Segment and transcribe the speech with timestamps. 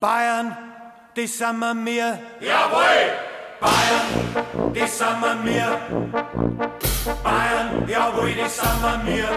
[0.00, 0.56] Bayern,
[1.16, 2.20] die sind wir mir.
[2.38, 3.18] Jawohl!
[3.58, 5.76] Bayern, die sind wir mir.
[7.24, 9.28] Bayern, jawohl, die sind wir mir.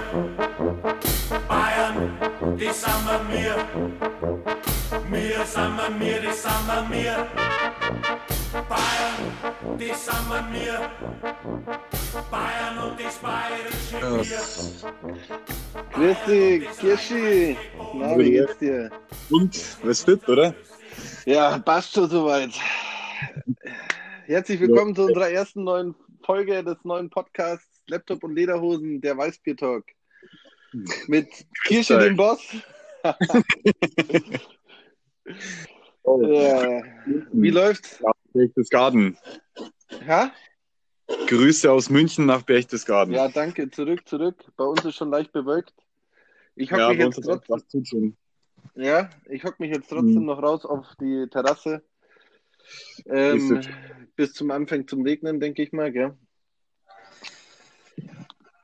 [1.48, 3.56] Bayern, die sind wir mir.
[4.92, 7.28] Mir sind wir mir, die sind wir mir.
[8.68, 10.92] Bayern, die sind wir mir.
[12.30, 14.42] Bayern und das bayerische Bier.
[15.94, 17.58] Grüß dich, Kirschi.
[17.94, 18.90] Na, wie geht's dir?
[19.30, 20.54] Und, was fit, oder?
[21.26, 22.52] Ja, passt schon soweit.
[24.26, 25.96] Herzlich willkommen zu unserer ersten neuen
[26.26, 29.86] Folge des neuen Podcasts Laptop und Lederhosen, der Weißbier Talk.
[31.08, 31.30] Mit
[31.66, 32.42] Kirsche, dem Boss.
[36.04, 36.22] Oh.
[36.24, 36.84] ja.
[37.06, 38.02] Wie läuft's?
[38.34, 39.18] Berchtesgaden.
[40.08, 40.32] Ja?
[41.28, 43.14] Grüße aus München nach Berchtesgaden.
[43.14, 43.70] ja, danke.
[43.70, 44.44] Zurück, zurück.
[44.56, 45.74] Bei uns ist schon leicht bewölkt.
[46.56, 48.18] Ich hocke Ja, mich jetzt trotzdem,
[48.76, 50.26] ja, ich hock mich jetzt trotzdem Mhm.
[50.26, 51.84] noch raus auf die Terrasse.
[53.06, 53.62] Ähm,
[54.16, 56.18] bis zum Anfang zum Regnen, denke ich mal, gell?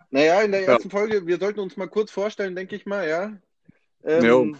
[0.10, 0.74] Naja, in der Ja.
[0.74, 3.38] ersten Folge, wir sollten uns mal kurz vorstellen, denke ich mal, ja.
[4.04, 4.58] Ähm.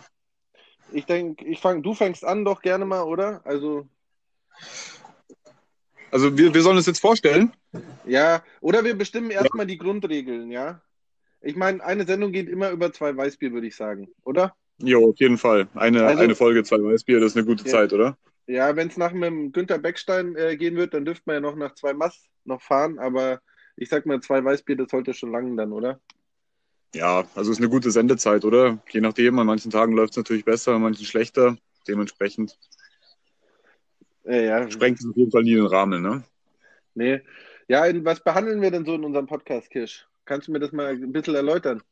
[0.92, 3.42] Ich denke, ich fang, du fängst an doch gerne mal, oder?
[3.46, 3.88] Also,
[6.12, 7.52] Also wir, wir sollen uns jetzt vorstellen.
[8.06, 10.82] ja, oder wir bestimmen erstmal die Grundregeln, ja.
[11.42, 14.56] Ich meine, eine Sendung geht immer über zwei Weißbier, würde ich sagen, oder?
[14.80, 15.68] Jo, auf jeden Fall.
[15.76, 17.72] Eine, Also- eine Folge, zwei Weißbier, das ist eine gute Ja.
[17.72, 18.18] Zeit, oder?
[18.48, 21.56] Ja, wenn es nach dem Günther Beckstein äh, gehen wird, dann dürfte man ja noch
[21.58, 23.42] nach zwei Mass noch fahren, aber
[23.76, 26.00] ich sag mal, zwei Weißbier, das sollte schon langen dann, oder?
[26.98, 28.80] Ja, also ist eine gute Sendezeit, oder?
[28.90, 31.56] Je nachdem, an manchen Tagen läuft es natürlich besser, an manchen schlechter.
[31.88, 32.58] Dementsprechend
[34.26, 36.24] Äh, ja, sprengt es auf jeden Fall nie den Rahmen, ne?
[36.96, 37.22] nee.
[37.68, 40.08] Ja, was behandeln wir denn so in unserem Podcast, Kirsch?
[40.26, 41.84] Kannst du mir das mal ein bisschen erläutern?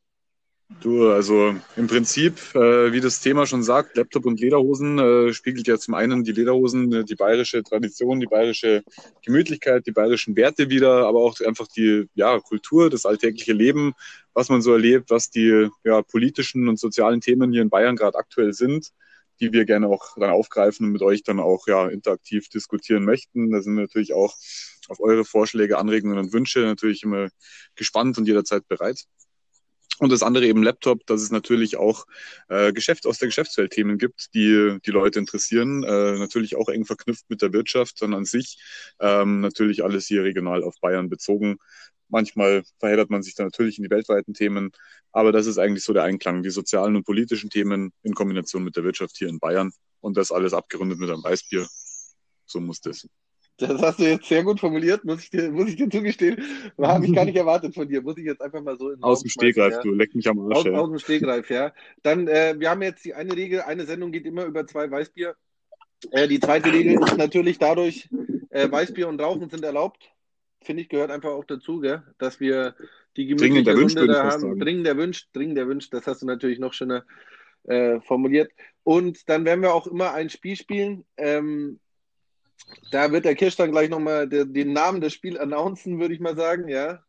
[0.68, 5.68] Du, also im Prinzip, äh, wie das Thema schon sagt, Laptop und Lederhosen äh, spiegelt
[5.68, 8.82] ja zum einen die Lederhosen, äh, die bayerische Tradition, die bayerische
[9.24, 13.94] Gemütlichkeit, die bayerischen Werte wieder, aber auch einfach die ja, Kultur, das alltägliche Leben,
[14.34, 18.18] was man so erlebt, was die ja, politischen und sozialen Themen hier in Bayern gerade
[18.18, 18.90] aktuell sind,
[19.38, 23.52] die wir gerne auch dann aufgreifen und mit euch dann auch ja interaktiv diskutieren möchten.
[23.52, 24.34] Da sind wir natürlich auch
[24.88, 27.28] auf eure Vorschläge, Anregungen und Wünsche natürlich immer
[27.76, 29.04] gespannt und jederzeit bereit.
[29.98, 32.06] Und das andere eben Laptop, dass es natürlich auch
[32.48, 35.82] äh, Geschäft aus der Geschäftswelt Themen gibt, die die Leute interessieren.
[35.84, 38.58] Äh, natürlich auch eng verknüpft mit der Wirtschaft, sondern an sich
[39.00, 41.58] ähm, natürlich alles hier regional auf Bayern bezogen.
[42.08, 44.70] Manchmal verheddert man sich da natürlich in die weltweiten Themen,
[45.12, 48.76] aber das ist eigentlich so der Einklang, die sozialen und politischen Themen in Kombination mit
[48.76, 51.66] der Wirtschaft hier in Bayern und das alles abgerundet mit einem Weißbier.
[52.44, 53.08] So muss das.
[53.58, 56.42] Das hast du jetzt sehr gut formuliert, muss ich dir, muss ich dir zugestehen.
[56.78, 58.02] Habe ich gar nicht erwartet von dir.
[58.02, 59.82] Muss ich jetzt einfach mal so in Aus dem Stegreif, ja.
[59.82, 60.58] du leck mich am Arsch.
[60.58, 60.74] Aus, ey.
[60.74, 61.72] aus dem Stegreif, ja.
[62.02, 65.34] Dann, äh, wir haben jetzt die eine Regel, eine Sendung geht immer über zwei Weißbier.
[66.10, 68.10] Äh, die zweite Regel ist natürlich dadurch,
[68.50, 70.10] äh, Weißbier und Rauchen sind erlaubt.
[70.62, 72.02] Finde ich, gehört einfach auch dazu, gell?
[72.18, 72.74] dass wir
[73.16, 74.58] die gemütliche Runde ich da haben.
[74.58, 75.94] Dringend erwünscht, dringend erwünscht.
[75.94, 77.04] Das hast du natürlich noch schöner
[77.64, 78.50] äh, formuliert.
[78.82, 81.04] Und dann werden wir auch immer ein Spiel spielen.
[81.16, 81.80] Ähm,
[82.90, 86.36] da wird der Kirsch dann gleich nochmal den Namen des Spiels announcen, würde ich mal
[86.36, 87.02] sagen, ja.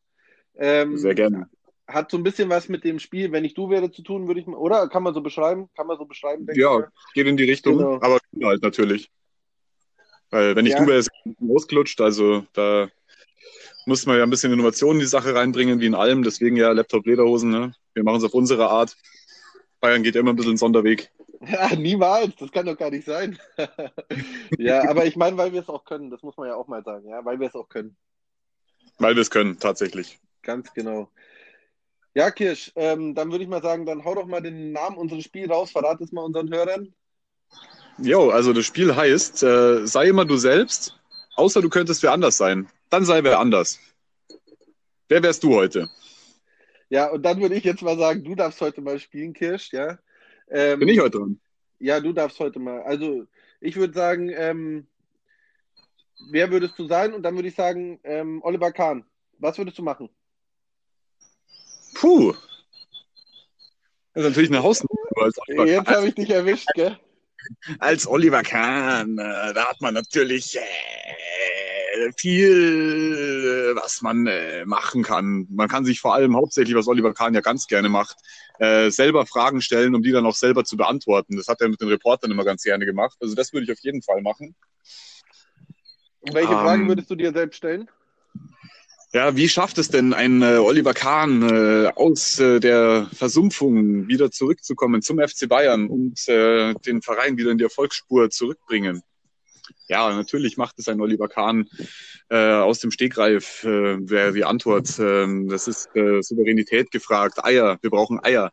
[0.56, 1.50] Ähm, Sehr gerne.
[1.88, 4.40] hat so ein bisschen was mit dem Spiel, wenn ich du wäre, zu tun, würde
[4.40, 4.90] ich mal, oder?
[4.90, 5.69] Kann man so beschreiben?
[5.75, 6.91] Kann man so beschreiben, denke Ja, ich mal.
[7.13, 7.96] geht in die Richtung, Genau.
[8.02, 9.09] aber halt natürlich.
[10.30, 10.80] Weil wenn ich Ja.
[10.80, 12.90] du wäre, ist es ausgelutscht, also da
[13.86, 16.24] muss man ja ein bisschen Innovation in die Sache reinbringen, wie in allem.
[16.24, 17.74] Deswegen ja Laptop, Lederhosen, ne?
[17.94, 18.97] Wir machen es auf unsere Art.
[19.80, 21.09] Bayern geht ja immer ein bisschen einen Sonderweg.
[21.42, 23.38] Ja, niemals, das kann doch gar nicht sein.
[24.58, 26.84] ja, aber ich meine, weil wir es auch können, das muss man ja auch mal
[26.84, 27.96] sagen, ja, weil wir es auch können.
[28.98, 30.20] Weil wir es können, tatsächlich.
[30.42, 31.09] Ganz genau.
[32.16, 35.24] Ja, Kirsch, ähm, dann würde ich mal sagen, dann hau doch mal den Namen unseres
[35.24, 36.94] Spiels raus, verrat es mal unseren Hörern.
[38.00, 40.98] Jo, also das Spiel heißt, äh, sei immer du selbst,
[41.36, 42.68] außer du könntest wer anders sein.
[42.90, 43.80] Dann sei wer anders.
[45.09, 45.90] Wer wärst du heute?
[46.90, 50.00] Ja, und dann würde ich jetzt mal sagen, du darfst heute mal spielen, Kirsch, ja.
[50.50, 51.40] Ähm, Bin ich heute dran?
[51.80, 52.81] Ja, du darfst heute mal.
[52.84, 53.25] Also,
[53.62, 54.88] ich würde sagen, ähm,
[56.31, 57.13] wer würdest du sein?
[57.13, 59.06] Und dann würde ich sagen, ähm, Oliver Kahn.
[59.39, 60.10] Was würdest du machen?
[61.94, 62.33] Puh.
[64.13, 65.66] Das ist natürlich eine Hausnummer.
[65.66, 66.98] Jetzt habe ich dich erwischt, gell?
[67.80, 73.37] als Oliver Kahn, äh, da hat man natürlich äh, viel,
[73.68, 75.48] äh, was man äh, machen kann.
[75.50, 78.18] Man kann sich vor allem hauptsächlich, was Oliver Kahn ja ganz gerne macht,
[78.60, 81.38] äh, selber Fragen stellen, um die dann auch selber zu beantworten.
[81.38, 83.18] Das hat er mit den Reportern immer ganz gerne gemacht.
[83.19, 84.56] Also das würde ich auf jeden Fall machen.
[86.22, 87.90] Und welche Ähm, Fragen würdest du dir selbst stellen?
[89.14, 94.31] Ja, wie schafft es denn ein äh, Oliver Kahn äh, aus äh, der Versumpfung wieder
[94.31, 99.02] zurückzukommen zum FC Bayern und äh, den Verein wieder in die Erfolgsspur zurückbringen?
[99.88, 101.69] Ja, natürlich macht es ein Oliver Kahn
[102.30, 105.00] äh, aus dem Stegreif, äh, wäre die Antwort.
[105.00, 107.44] Äh, das ist äh, Souveränität gefragt.
[107.44, 108.52] Eier, wir brauchen Eier.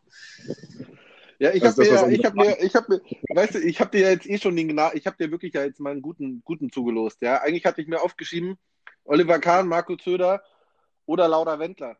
[1.37, 3.01] Ja, ich habe mir, ich habe mir, ich habe mir,
[3.35, 5.65] weißt du, ich habe dir ja jetzt eh schon den, ich habe dir wirklich ja
[5.65, 7.21] jetzt mal einen guten, guten zugelost.
[7.21, 8.57] Ja, eigentlich hatte ich mir aufgeschrieben,
[9.03, 10.41] Oliver Kahn, Marco Zöder
[11.05, 11.97] oder Laura Wendler.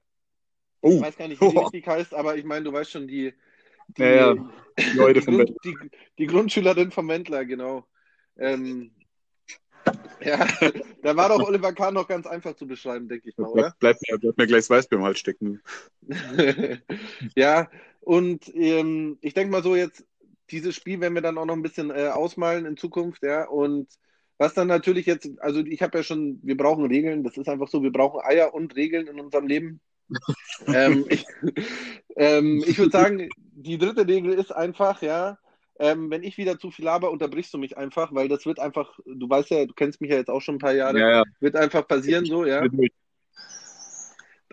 [0.82, 3.08] Ich Oh, weiß gar nicht, wie die richtig heißt, aber ich meine, du weißt schon,
[3.08, 3.34] die,
[3.98, 4.36] die, Ja, ja,
[4.78, 5.76] die Leute die, Grund, die,
[6.18, 7.86] die Grundschülerin vom Wendler, genau.
[8.38, 8.92] Ähm,
[10.22, 10.48] ja,
[11.04, 13.76] da war doch Oliver Kahn noch ganz einfach zu beschreiben, denke ich mal, oder?
[13.80, 15.62] bleibt, mir, bleibt mir gleich das Weißbier im Hals stecken.
[17.36, 17.70] ja,
[18.02, 20.06] und ähm, ich denke mal so jetzt,
[20.52, 23.48] dieses Spiel werden wir dann auch noch ein bisschen äh, ausmalen in Zukunft, ja.
[23.48, 23.88] Und
[24.38, 27.68] was dann natürlich jetzt, also ich habe ja schon, wir brauchen Regeln, das ist einfach
[27.68, 29.80] so, wir brauchen Eier und Regeln in unserem Leben.
[30.68, 31.26] ähm, ich
[32.16, 35.38] ähm, ich würde sagen, die dritte Regel ist einfach, ja,
[35.80, 38.98] ähm, wenn ich wieder zu viel laber, unterbrichst du mich einfach, weil das wird einfach,
[39.06, 41.24] du weißt ja, du kennst mich ja jetzt auch schon ein paar Jahre, Ja, ja.
[41.40, 42.64] wird einfach passieren so, ja.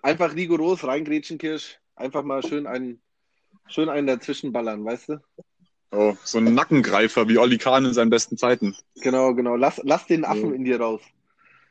[0.03, 1.79] Einfach rigoros reingrätschen, Kirsch.
[1.95, 3.01] Einfach mal schön einen,
[3.69, 5.21] schön einen dazwischen ballern, weißt du?
[5.93, 8.75] Oh, so ein Nackengreifer wie Olli Kahn in seinen besten Zeiten.
[8.97, 9.57] Genau, genau.
[9.57, 10.55] Lass, lass den Affen Ja.
[10.57, 11.03] in dir raus.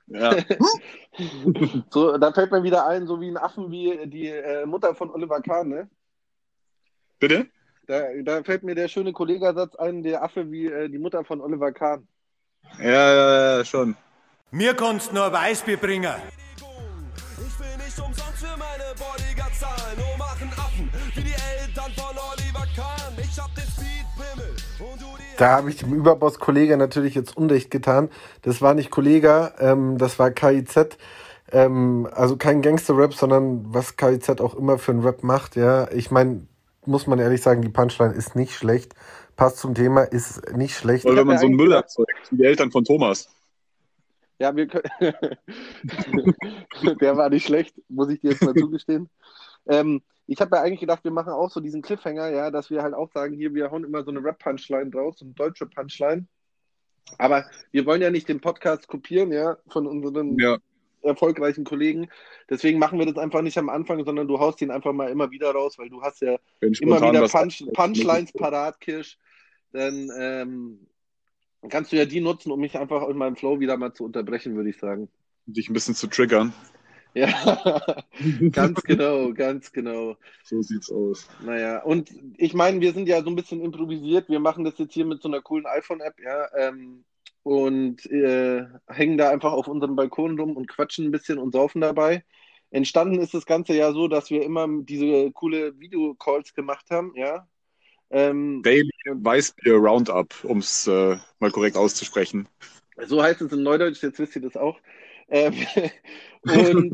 [0.07, 0.38] Ja,
[1.89, 5.09] So, da fällt mir wieder ein, so wie ein Affen wie die äh, Mutter von
[5.09, 5.89] Oliver Kahn, ne?
[7.19, 7.48] bitte?
[7.88, 11.42] Da, da fällt mir der schöne Kollegasatz ein, der Affe wie äh, die Mutter von
[11.42, 12.07] Oliver Kahn.
[12.80, 13.95] Ja, ja, ja, schon.
[14.51, 16.13] Mir kannst nur Weißbier bringen.
[16.56, 19.98] Ich will nicht umsonst für meine Bodyguard zahlen.
[19.98, 23.13] Nur machen Affen wie die Eltern von Oliver Kahn.
[23.18, 25.38] Ich hab den Speedpimmel und du die.
[25.38, 28.10] Da habe ich dem Überboss-Kollege natürlich jetzt Unrecht getan.
[28.44, 30.98] Das war nicht Kollege, ähm, das war KIZ.
[31.51, 35.56] Ähm, also kein Gangster-Rap, sondern was KIZ auch immer für einen Rap macht.
[35.56, 36.48] Ja, ich meine,
[36.86, 38.94] muss man ehrlich sagen, die Punchline ist nicht schlecht.
[39.36, 41.06] Passt zum Thema, ist nicht schlecht.
[41.06, 43.30] Oder wenn man so einen Müll erzeugt, wie die Eltern von Thomas.
[44.39, 44.89] Ja, wir können.
[47.00, 49.10] Der war nicht schlecht, muss ich dir jetzt mal zugestehen.
[49.68, 52.81] Ähm, ich habe ja eigentlich gedacht, wir machen auch so diesen Cliffhanger, ja, dass wir
[52.81, 56.25] halt auch sagen, hier, wir hauen immer so eine Rap-Punchline draus, so eine deutsche Punchline.
[57.18, 60.57] Aber wir wollen ja nicht den Podcast kopieren, ja, von unseren Ja,
[61.03, 62.09] erfolgreichen Kollegen.
[62.50, 65.31] Deswegen machen wir das einfach nicht am Anfang, sondern du haust ihn einfach mal immer
[65.31, 69.18] wieder raus, weil du hast ja immer wieder Punch, Punchlines parat, Kirsch.
[69.71, 70.88] Dann ähm,
[71.69, 74.56] kannst du ja die nutzen, um mich einfach in meinem Flow wieder mal zu unterbrechen,
[74.56, 75.09] würde ich sagen.
[75.45, 76.53] dich ein bisschen zu triggern.
[77.13, 77.33] Ja,
[78.51, 80.15] ganz genau, ganz genau.
[80.44, 81.27] So sieht's aus.
[81.44, 84.30] Naja, und ich meine, wir sind ja so ein bisschen improvisiert.
[84.30, 87.03] Wir machen das jetzt hier mit so einer coolen iPhone-App, ja, ähm,
[87.44, 91.82] und äh, hängen da einfach auf unserem Balkon rum und quatschen ein bisschen und saufen
[91.82, 92.24] dabei.
[92.70, 97.48] Entstanden ist das Ganze ja so, dass wir immer diese coole Videocalls gemacht haben, ja.
[98.10, 102.48] Ähm, Daily Weißbier Roundup, um es äh, mal korrekt auszusprechen.
[103.08, 104.78] So heißt es in Neudeutsch, jetzt wisst ihr das auch.
[105.30, 105.54] Ähm,
[106.44, 106.94] und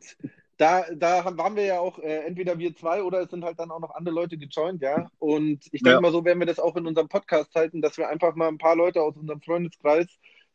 [0.58, 3.60] da, da haben- waren wir ja auch äh, entweder wir zwei oder es sind halt
[3.60, 5.10] dann auch noch andere Leute gejoint, ja.
[5.20, 6.02] Und ich denke Ja.
[6.02, 8.58] mal, so werden wir das auch in unserem Podcast halten, dass wir einfach mal ein
[8.58, 10.08] paar Leute aus unserem Freundeskreis,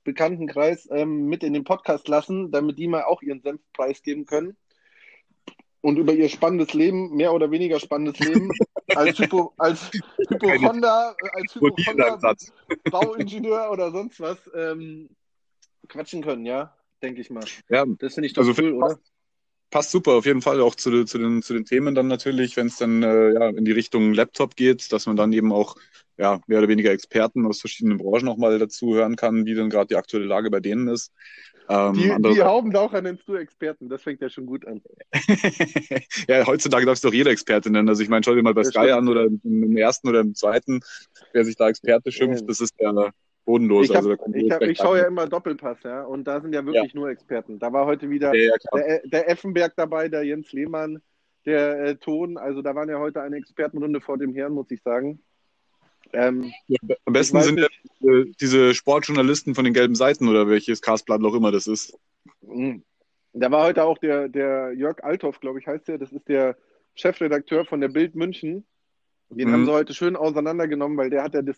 [0.05, 4.57] Bekanntenkreis ähm, mit in den Podcast lassen, damit die mal auch ihren Senf preisgeben können.
[5.81, 8.51] Und über ihr spannendes Leben, mehr oder weniger spannendes Leben,
[8.95, 9.91] als Hypo, als
[10.29, 12.35] Hypochonder, äh, als Hypochonder.
[12.91, 15.11] Bauingenieur oder sonst was ähm,
[15.89, 17.45] quatschen können, ja, denke ich mal.
[17.69, 18.99] Ja, Das finde ich doch Also cool, oder?
[19.73, 22.69] Passt super auf jeden Fall auch zu, zu, den, zu den Themen dann natürlich, wenn
[22.69, 25.75] es dann äh, ja, in die Richtung Laptop geht, dass man dann eben auch
[26.19, 29.71] ja, mehr oder weniger Experten aus verschiedenen Branchen auch mal dazu hören kann, wie denn
[29.71, 31.11] gerade die aktuelle Lage bei denen ist.
[31.69, 34.83] Ähm, Die, andere- die Haubentaucher nennst du Experten, das fängt ja schon gut an.
[36.29, 37.89] ja, heutzutage darfst du doch jeder Experte nennen.
[37.89, 38.93] Also ich meine, schau dir mal bei Das Sky stimmt.
[38.93, 40.81] an oder im, im ersten oder im zweiten,
[41.33, 42.47] wer sich da Experte schimpft, Ja.
[42.47, 42.93] das ist ja
[43.45, 43.87] bodenlos.
[43.87, 46.65] Ich, hab, also, ich, hab, ich schaue ja immer Doppelpass, ja, und da sind ja
[46.65, 47.59] wirklich nur Experten.
[47.59, 51.03] Da war heute wieder ja, ja, der, der Effenberg dabei, der Jens Lehmann,
[51.45, 52.37] der äh, Ton.
[52.37, 55.21] Also da waren ja heute eine Expertenrunde vor dem Herrn, muss ich sagen.
[56.13, 57.69] Ähm, Ja, Am besten sind ja
[58.01, 61.97] diese, diese Sportjournalisten von den gelben Seiten oder welches Castblatt auch immer das ist.
[62.43, 62.81] mh.
[63.33, 65.99] da war heute auch der, der Jörg Althoff, glaube ich, heißt der.
[65.99, 66.57] Das ist der
[66.95, 68.67] Chefredakteur von der Bild München.
[69.31, 69.53] Den Mhm.
[69.53, 71.57] haben sie heute schön auseinandergenommen, weil der hat ja das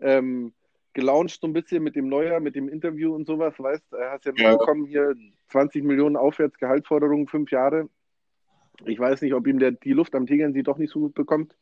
[0.00, 0.52] ähm,
[0.96, 3.96] gelauncht so ein bisschen mit dem Neuer, mit dem Interview und sowas, weißt du?
[3.98, 4.50] Hast ja Ja.
[4.50, 5.14] mitbekommen, hier
[5.50, 7.88] 20 Millionen Aufwärtsgehaltsforderungen, fünf Jahre.
[8.84, 11.56] Ich weiß nicht, ob ihm der, die Luft am Tegernsee doch nicht so gut bekommt.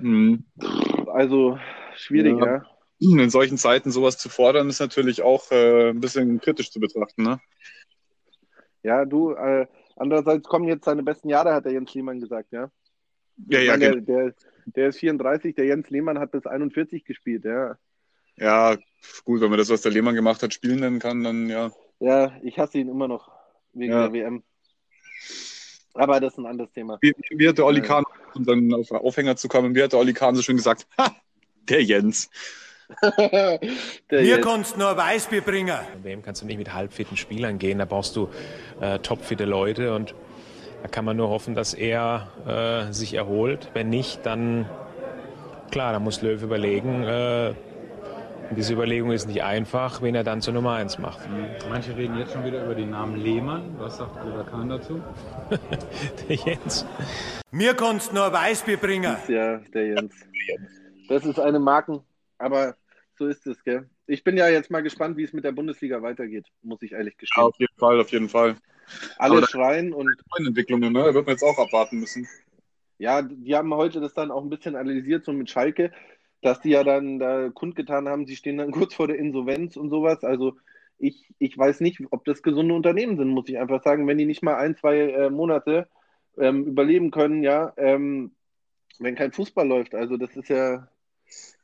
[0.00, 0.44] Mhm.
[1.06, 1.58] Also
[1.94, 2.46] schwierig, Ja.
[2.46, 2.66] ja.
[2.98, 7.22] In solchen Zeiten sowas zu fordern, ist natürlich auch äh, ein bisschen kritisch zu betrachten.
[7.24, 7.40] Ne?
[8.82, 12.70] Ja, du, äh, Andererseits kommen jetzt seine besten Jahre, hat der Jens Lehmann gesagt, ja.
[13.48, 14.04] Ja, ja, meine, genau.
[14.04, 14.34] der, der,
[14.66, 17.78] der ist 34, der Jens Lehmann hat bis 41 gespielt, ja.
[18.38, 18.76] Ja,
[19.24, 21.70] gut, wenn man das, was der Lehmann gemacht hat, spielen nennen kann, dann ja.
[22.00, 23.30] Ja, ich hasse ihn immer noch
[23.72, 24.08] wegen Ja.
[24.08, 24.42] der WM.
[25.94, 26.98] Aber das ist ein anderes Thema.
[27.00, 27.80] Wie, wie hat der Olli.
[27.80, 30.86] Kahn, um dann auf Aufhänger zu kommen, wie hat der Olli Kahn so schön gesagt?
[30.98, 31.14] Ha,
[31.68, 32.28] der Jens.
[33.18, 33.58] der
[34.10, 35.76] Mir kannst nur Weißbier bringen.
[36.02, 38.28] WM kannst du nicht mit halbfitten Spielern gehen, da brauchst du
[38.80, 40.14] äh, topfitte Leute und
[40.82, 43.70] da kann man nur hoffen, dass er äh, sich erholt.
[43.72, 44.68] Wenn nicht, dann
[45.72, 47.02] klar, da muss Löw überlegen.
[47.02, 47.54] Äh,
[48.50, 51.20] und diese Überlegung ist nicht einfach, wen er dann zur Nummer 1 macht.
[51.68, 53.74] Manche reden jetzt schon wieder über den Namen Lehmann.
[53.78, 55.02] Was sagt Oliver Kahn dazu?
[56.28, 56.86] Der Jens.
[57.50, 59.16] Mir kannst nur Weißbier bringen.
[59.28, 60.14] Ja, der Jens.
[61.08, 62.00] Das ist eine Marken,
[62.38, 62.76] aber
[63.16, 63.88] so ist es, gell?
[64.08, 67.14] Ich bin ja jetzt mal gespannt, wie es mit der Bundesliga weitergeht, muss ich ehrlich
[67.14, 67.44] Ja, gestehen.
[67.44, 68.56] auf jeden Fall, auf jeden Fall.
[69.18, 71.04] Alle aber schreien und Entwicklungen, ne?
[71.04, 72.26] Da wird man jetzt auch abwarten müssen.
[72.98, 75.92] ja, die haben heute das dann auch ein bisschen analysiert, so mit Schalke,
[76.42, 79.90] dass die ja dann da kundgetan haben, sie stehen dann kurz vor der Insolvenz und
[79.90, 80.24] sowas.
[80.24, 80.56] Also
[80.98, 84.06] ich, ich weiß nicht, ob das gesunde Unternehmen sind, muss ich einfach sagen.
[84.06, 85.88] Wenn die nicht mal ein, zwei äh, Monate
[86.38, 88.32] ähm, überleben können, ja, ähm,
[88.98, 89.94] wenn kein Fußball läuft.
[89.94, 90.88] Also das ist ja,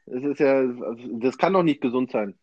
[0.06, 0.64] das ist ja,
[1.14, 2.34] das kann doch nicht gesund sein.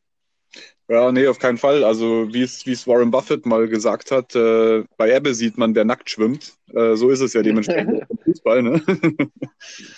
[0.87, 1.83] Ja, nee, auf keinen Fall.
[1.83, 5.75] Also wie es, wie es Warren Buffett mal gesagt hat, äh, bei Ebbe sieht man,
[5.75, 6.57] wer nackt schwimmt.
[6.73, 8.81] Äh, so ist es ja dementsprechend beim Fußball, ne?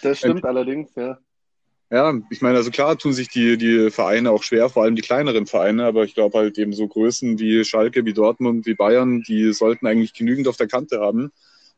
[0.02, 1.18] Das stimmt allerdings, ja.
[1.92, 5.02] Ja, ich meine, also klar tun sich die, die Vereine auch schwer, vor allem die
[5.02, 9.24] kleineren Vereine, aber ich glaube halt eben so Größen wie Schalke, wie Dortmund, wie Bayern,
[9.24, 11.34] die sollten eigentlich genügend auf der Kante haben.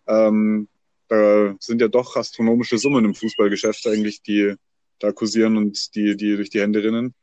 [0.08, 0.68] Ähm,
[1.08, 4.54] da sind ja doch astronomische Summen im Fußballgeschäft eigentlich, die
[5.00, 7.16] da kursieren und die, die durch die Hände rinnen.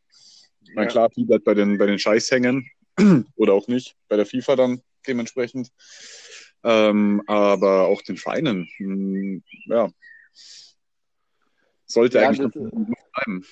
[0.75, 0.87] Ja.
[0.87, 2.69] klar, viel bleibt bei den, bei den Scheiß hängen
[3.37, 5.69] oder auch nicht, bei der FIFA dann dementsprechend.
[6.65, 9.91] Ähm, aber auch den Vereinen, mh, ja,
[11.91, 13.45] sollte Ja, eigentlich das- noch bleiben.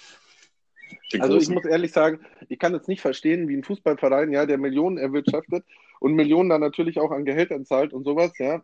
[1.12, 1.54] Den Also ich großen.
[1.54, 5.64] muss ehrlich sagen, ich kann jetzt nicht verstehen, wie ein Fußballverein, ja, der Millionen erwirtschaftet
[6.00, 8.62] und Millionen dann natürlich auch an Gehältern zahlt und sowas, ja,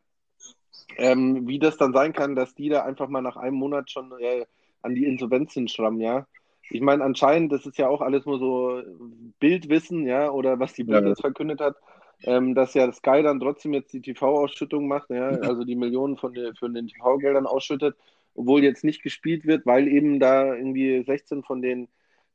[0.96, 4.12] ähm, wie das dann sein kann, dass die da einfach mal nach einem Monat schon
[4.20, 4.44] äh,
[4.82, 6.26] an die Insolvenz hinschrammen, ja.
[6.70, 8.82] Ich meine, anscheinend, das ist ja auch alles nur so
[9.38, 11.08] Bildwissen, ja, oder was die Bild Ja.
[11.10, 11.76] jetzt verkündet hat,
[12.22, 16.32] ähm, dass ja Sky dann trotzdem jetzt die TV-Ausschüttung macht, ja, also die Millionen von,
[16.34, 17.96] der- von den TV-Geldern ausschüttet,
[18.34, 21.88] obwohl jetzt nicht gespielt wird, weil eben da irgendwie 16 von den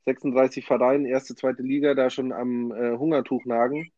[0.06, 3.92] 36 Vereinen, erste, zweite Liga, da schon am äh, Hungertuch nagen.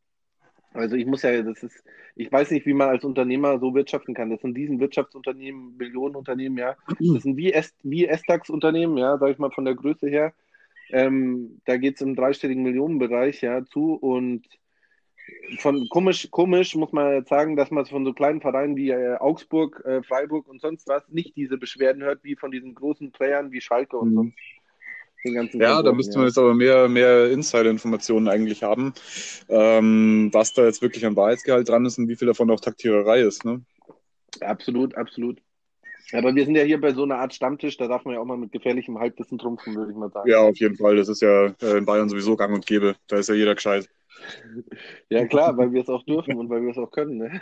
[0.75, 1.85] Also ich muss ja, das ist,
[2.17, 4.31] ich weiß nicht, wie man als Unternehmer so wirtschaften kann.
[4.31, 6.77] Das sind diesen Wirtschaftsunternehmen, Millionenunternehmen, ja.
[6.99, 8.17] Das sind wie, S, wie ja,
[9.19, 10.33] sag ich mal von der Größe her.
[10.91, 14.47] Ähm, da geht es im dreistelligen Millionenbereich, ja, zu und
[15.59, 19.17] von komisch, komisch muss man jetzt sagen, dass man von so kleinen Vereinen wie äh,
[19.17, 23.53] Augsburg, äh, Freiburg und sonst was nicht diese Beschwerden hört, wie von diesen großen Playern
[23.53, 24.15] wie Schalke und Mhm.
[24.17, 24.37] sonst
[25.25, 28.93] den ganzen Ja, da Konsorten, müsste man jetzt aber mehr, mehr Insider-Informationen eigentlich haben,
[29.49, 33.21] ähm, was da jetzt wirklich an Wahrheitsgehalt dran ist und wie viel davon auch Taktiererei
[33.21, 33.45] ist.
[33.45, 33.63] Ne?
[34.41, 35.41] Absolut, absolut.
[36.13, 38.25] Aber wir sind ja hier bei so einer Art Stammtisch, da darf man ja auch
[38.27, 40.29] mal mit gefährlichem Halbwissen trumpfen, würde ich mal sagen.
[40.29, 40.97] Ja, auf jeden Fall.
[40.97, 42.97] Das ist ja äh, in Bayern sowieso gang und gäbe.
[43.07, 43.89] Da ist ja jeder gescheit.
[45.09, 47.19] Ja, klar, weil wir es auch dürfen und weil wir es auch können.
[47.19, 47.41] Ne?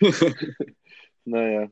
[1.24, 1.68] naja.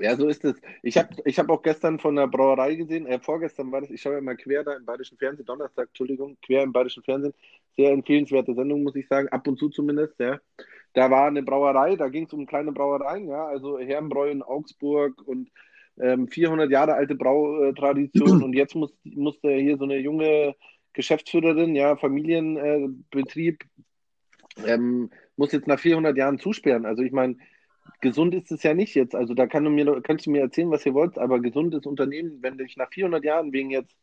[0.00, 0.60] Ja, so ist es.
[0.82, 4.00] Ich habe ich hab auch gestern von der Brauerei gesehen, äh, vorgestern war das, ich
[4.00, 7.34] schaue ja immer quer da im Bayerischen Fernsehen, Donnerstag, Entschuldigung, quer im Bayerischen Fernsehen.
[7.76, 10.40] Sehr empfehlenswerte Sendung, muss ich sagen, ab und zu zumindest, ja.
[10.94, 15.22] Da war eine Brauerei, da ging es um kleine Brauereien, ja, also Herrenbräu in Augsburg
[15.26, 15.50] und
[16.00, 20.56] ähm, 400 Jahre alte Brautradition und jetzt muss, musste hier so eine junge
[20.94, 23.64] Geschäftsführerin, ja, Familienbetrieb,
[24.64, 26.86] ähm, muss jetzt nach 400 Jahren zusperren.
[26.86, 27.36] Also ich meine,
[28.00, 29.14] gesund ist es ja nicht jetzt.
[29.14, 32.38] Also da kann du mir, kannst du mir erzählen, was ihr wollt, aber gesundes Unternehmen,
[32.42, 33.96] wenn ich nach 400 Jahren wegen jetzt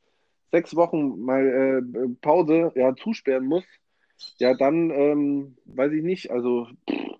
[0.51, 3.63] sechs Wochen mal äh, Pause ja, zusperren muss,
[4.38, 6.31] ja, dann ähm, weiß ich nicht.
[6.31, 7.19] Also pff,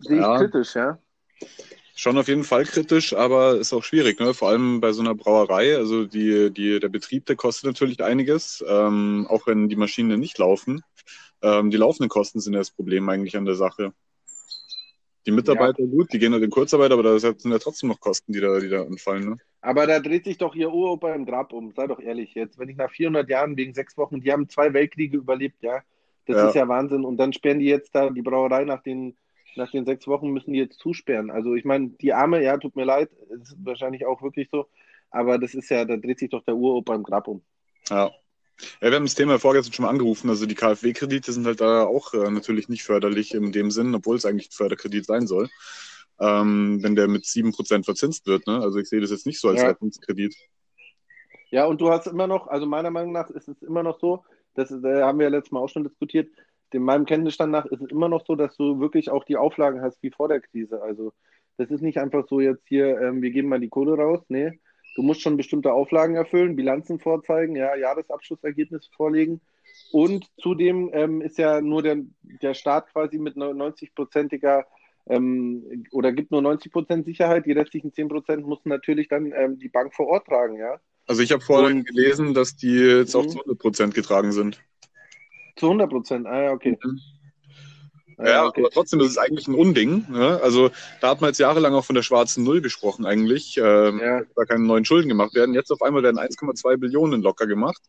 [0.00, 0.38] sehe ich Ja.
[0.38, 0.98] kritisch, ja.
[2.00, 4.32] Schon auf jeden Fall kritisch, aber ist auch schwierig, ne?
[4.32, 5.76] Vor allem bei so einer Brauerei.
[5.76, 10.38] Also die, die, der Betrieb, der kostet natürlich einiges, ähm, auch wenn die Maschinen nicht
[10.38, 10.80] laufen.
[11.42, 13.92] Ähm, die laufenden Kosten sind ja das Problem eigentlich an der Sache.
[15.26, 18.32] Die Mitarbeiter, gut, die gehen halt in Kurzarbeit, aber da sind ja trotzdem noch Kosten,
[18.32, 19.28] die da, die da anfallen.
[19.28, 19.36] Ne?
[19.60, 21.70] Aber da dreht sich doch ihr Uropa im Grab um.
[21.76, 22.58] Sei doch ehrlich jetzt.
[22.58, 25.82] Wenn ich nach 400 Jahren wegen sechs Wochen, die haben zwei Weltkriege überlebt, ja.
[26.24, 26.48] Das Ja.
[26.48, 27.04] ist ja Wahnsinn.
[27.04, 29.18] Und dann sperren die jetzt da die Brauerei nach den,
[29.56, 31.30] nach den sechs Wochen müssen die jetzt zusperren.
[31.30, 34.66] Also ich meine, die Arme, ja, tut mir leid, ist wahrscheinlich auch wirklich so.
[35.10, 37.42] Aber das ist ja, da dreht sich doch der Uropa im Grab um.
[37.88, 38.10] Ja,
[38.82, 40.28] Ja, wir haben das Thema vorgestern schon mal angerufen.
[40.30, 44.16] Also die KfW-Kredite sind halt da auch äh, natürlich nicht förderlich in dem Sinn, obwohl
[44.16, 45.48] es eigentlich ein Förderkredit sein soll,
[46.20, 48.46] ähm, wenn der mit 7% verzinst wird.
[48.46, 48.60] Ne?
[48.60, 49.68] Also ich sehe das jetzt nicht so als Ja.
[49.68, 50.34] Rettungskredit.
[51.50, 54.24] Ja, und du hast immer noch, also meiner Meinung nach ist es immer noch so,
[54.54, 56.28] das äh, haben wir ja letztes Mal auch schon diskutiert,
[56.74, 59.82] in meinem Kenntnisstand nach ist es immer noch so, dass du wirklich auch die Auflagen
[59.82, 60.82] hast wie vor der Krise.
[60.82, 61.12] Also
[61.56, 64.20] das ist nicht einfach so jetzt hier, ähm, wir geben mal die Kohle raus.
[64.28, 64.58] Nee,
[64.96, 69.40] du musst schon bestimmte Auflagen erfüllen, Bilanzen vorzeigen, ja, Jahresabschlussergebnisse vorlegen.
[69.92, 71.98] Und zudem ähm, ist ja nur der,
[72.42, 74.64] der Staat quasi mit 90-prozentiger
[75.06, 79.58] ähm, oder gibt nur 90 Prozent Sicherheit, die restlichen 10 Prozent muss natürlich dann ähm,
[79.58, 80.80] die Bank vor Ort tragen, ja.
[81.06, 83.30] Also ich habe vorhin gelesen, dass die jetzt auch Mhm.
[83.30, 84.62] zu 100% getragen sind.
[85.60, 86.78] Zu 100 Prozent, ah ja, okay.
[88.16, 88.62] Ah, Ja, okay.
[88.62, 90.06] aber trotzdem ist es eigentlich ein Unding.
[90.10, 90.40] Ne?
[90.42, 90.70] Also
[91.02, 93.58] da hat man jetzt jahrelang auch von der schwarzen Null gesprochen eigentlich.
[93.62, 94.22] Ähm, Ja.
[94.34, 95.54] Da keine neuen Schulden gemacht werden.
[95.54, 97.82] Jetzt auf einmal werden 1,2 Billionen locker gemacht.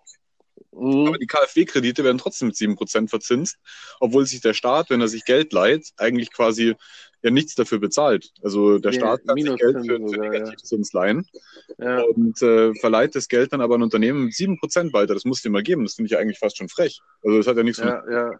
[0.71, 1.07] Mhm.
[1.07, 3.57] Aber die KfW-Kredite werden trotzdem mit 7% verzinst,
[3.99, 6.75] obwohl sich der Staat, wenn er sich Geld leiht, eigentlich quasi
[7.23, 8.31] ja nichts dafür bezahlt.
[8.41, 10.17] Also der Ja, Staat kann sich Geld für, für.
[10.17, 11.27] Negativzins leihen
[11.77, 12.01] Ja.
[12.01, 15.13] und äh, verleiht das Geld dann aber an Unternehmen mit 7% weiter.
[15.13, 15.83] Das muss dir mal geben.
[15.83, 16.99] Das finde ich ja eigentlich fast schon frech.
[17.23, 18.31] Also das hat ja nichts Ja, mit ja.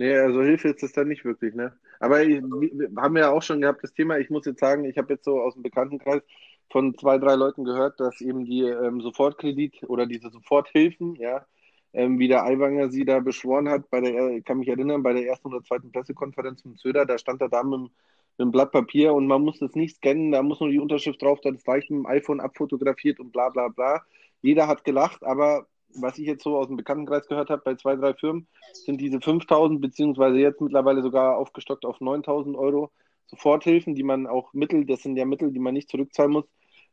[0.00, 1.76] Nee, also Hilfe ist es dann nicht wirklich, ne?
[1.98, 4.96] Aber ich, wir haben ja auch schon gehabt das Thema, ich muss jetzt sagen, ich
[4.96, 6.22] habe jetzt so aus dem Bekanntenkreis
[6.70, 11.46] von zwei, drei Leuten gehört, dass eben die ähm, Sofortkredit oder diese Soforthilfen, ja,
[11.92, 15.12] ähm, wie der Aiwanger sie da beschworen hat, bei der, ich kann mich erinnern, bei
[15.14, 17.90] der ersten oder zweiten Pressekonferenz mit Söder, da stand er da mit, mit
[18.38, 21.40] einem Blatt Papier und man muss das nicht scannen, da muss nur die Unterschrift drauf,
[21.42, 24.02] das reicht mit dem iPhone abfotografiert und bla bla bla.
[24.42, 27.96] Jeder hat gelacht, aber was ich jetzt so aus dem Bekanntenkreis gehört habe, bei zwei,
[27.96, 32.90] drei Firmen, sind diese 5000 beziehungsweise jetzt mittlerweile sogar aufgestockt auf 9000 Euro
[33.26, 36.44] Soforthilfen, die man auch Mittel, das sind ja Mittel, die man nicht zurückzahlen muss,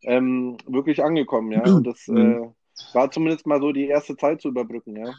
[0.06, 1.52] ähm, wirklich angekommen.
[1.52, 2.40] Ja, und das äh,
[2.94, 4.96] war zumindest mal so die erste Zeit zu überbrücken.
[4.96, 5.14] Ja,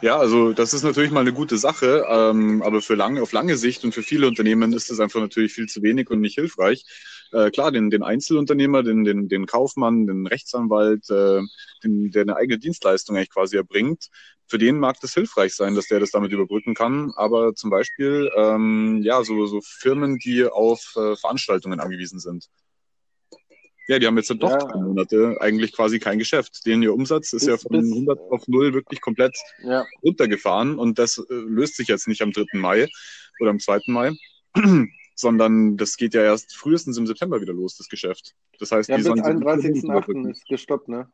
[0.00, 3.56] Ja, also das ist natürlich mal eine gute Sache, ähm, aber für lange, auf lange
[3.56, 6.84] Sicht und für viele Unternehmen ist das einfach natürlich viel zu wenig und nicht hilfreich.
[7.32, 11.40] Äh, klar, den, den Einzelunternehmer, den, den, den Kaufmann, den Rechtsanwalt, äh,
[11.82, 14.08] den, der eine eigene Dienstleistung eigentlich quasi erbringt,
[14.46, 17.12] für den mag das hilfreich sein, dass der das damit überbrücken kann.
[17.16, 22.48] Aber zum Beispiel, ähm, ja, so, so Firmen, die auf äh, Veranstaltungen angewiesen sind.
[23.88, 24.58] Ja, die haben jetzt doch Ja.
[24.58, 26.64] drei Monate eigentlich quasi kein Geschäft.
[26.66, 30.78] Denen ihr Umsatz ist Bis- ja von bis- 100 auf 0 wirklich komplett ja, runtergefahren
[30.78, 32.58] und das äh, löst sich jetzt nicht am 3.
[32.58, 32.88] Mai
[33.40, 33.80] oder am 2.
[33.92, 34.12] Mai,
[35.16, 38.34] sondern das geht ja erst frühestens im September wieder los, das Geschäft.
[38.58, 40.30] Das heißt, ja die bis sollen sich nicht 31.08.
[40.30, 41.10] ist gestoppt, ne?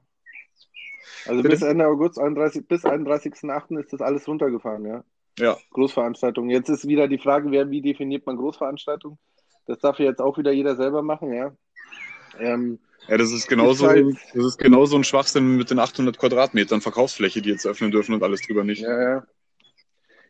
[1.24, 1.54] Also Bitte?
[1.54, 3.78] bis Ende August, 31, bis 31.08.
[3.80, 5.04] ist das alles runtergefahren, ja.
[5.38, 6.50] Ja, Großveranstaltungen.
[6.50, 9.18] Jetzt ist wieder die Frage, wer, wie definiert man Großveranstaltung?
[9.66, 11.56] Das darf ja jetzt auch wieder jeder selber machen, ja.
[12.38, 16.80] Ähm, ja, das ist genauso, halt- das ist genauso ein Schwachsinn mit den 800 Quadratmetern
[16.80, 18.82] Verkaufsfläche, die jetzt öffnen dürfen und alles drüber nicht.
[18.82, 19.26] Ja, ja.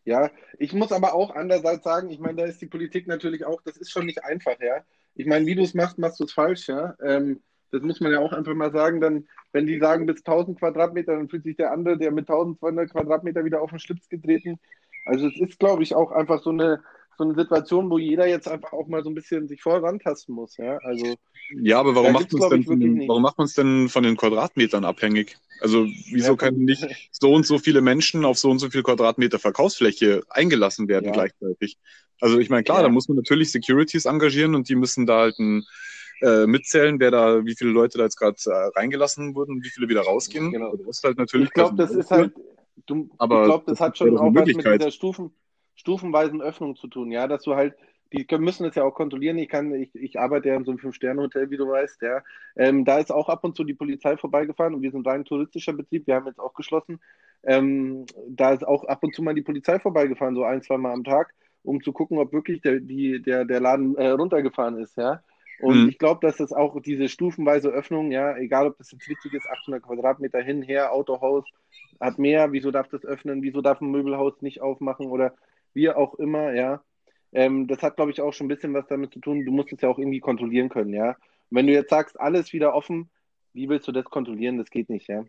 [0.05, 3.61] Ja, ich muss aber auch andererseits sagen, ich meine, da ist die Politik natürlich auch,
[3.63, 4.83] das ist schon nicht einfach, ja.
[5.15, 6.95] Ich meine, wie du es machst, machst du es falsch, ja.
[7.03, 9.01] Ähm, das muss man ja auch einfach mal sagen.
[9.01, 12.91] Dann, wenn die sagen bis 1000 Quadratmeter, dann fühlt sich der andere, der mit 1200
[12.91, 14.59] Quadratmeter wieder auf den Schlips getreten.
[15.05, 16.83] Also es ist, glaube ich, auch einfach so eine,
[17.19, 20.57] so eine Situation, wo jeder jetzt einfach auch mal so ein bisschen sich vorantasten muss,
[20.57, 20.79] ja.
[20.79, 21.17] Also
[21.63, 25.37] Ja, aber warum macht man es denn, warum macht denn von den Quadratmetern abhängig?
[25.61, 28.83] Also wieso Ja, können nicht so und so viele Menschen auf so und so viel
[28.85, 31.13] Quadratmeter Verkaufsfläche eingelassen werden Ja.
[31.13, 31.77] gleichzeitig?
[32.21, 32.83] Also ich meine, klar, Ja.
[32.85, 35.65] da muss man natürlich Securities engagieren und die müssen da halt ein,
[36.21, 39.71] äh, mitzählen, wer da, wie viele Leute da jetzt gerade äh, reingelassen wurden und wie
[39.71, 40.53] viele wieder rausgehen.
[40.53, 40.77] Genau.
[40.77, 42.33] Du musst halt natürlich Ich glaube, das ist halt,
[42.87, 45.33] du, Aber ich glaube, das das hat schon auch was mit dieser Stufen,
[45.79, 47.75] stufenweisen Öffnung zu tun, ja, dass du halt,
[48.13, 49.39] die können- müssen das ja auch kontrollieren.
[49.39, 52.23] Ich kann, ich, ich arbeite ja in so einem Fünf-Sterne-Hotel, wie du weißt, ja.
[52.57, 55.75] Ähm, da ist auch ab und zu die Polizei vorbeigefahren und wir sind rein touristischer
[55.75, 57.01] Betrieb, wir haben jetzt auch geschlossen.
[57.45, 60.93] Ähm, da ist auch ab und zu mal die Polizei vorbeigefahren, so ein, zwei Mal
[60.93, 64.97] am Tag, um zu gucken, ob wirklich der, die, der, der Laden äh, runtergefahren ist,
[64.97, 65.23] ja.
[65.57, 65.89] Und Mhm.
[65.89, 69.49] ich glaube, dass das auch diese stufenweise Öffnung, ja, egal ob das jetzt wichtig ist,
[69.49, 71.45] 800 Quadratmeter hin, her, Autohaus
[72.01, 75.35] hat mehr, wieso darf das öffnen, wieso darf ein Möbelhaus nicht aufmachen oder
[75.79, 76.83] wie auch immer, ja.
[77.33, 79.45] Ähm, das hat, glaube ich, auch schon ein bisschen was damit zu tun.
[79.45, 81.11] Du musst es ja auch irgendwie kontrollieren können, ja.
[81.11, 83.11] Und wenn du jetzt sagst, alles wieder offen,
[83.53, 84.59] wie willst du das kontrollieren?
[84.59, 85.25] Das geht nicht, ja.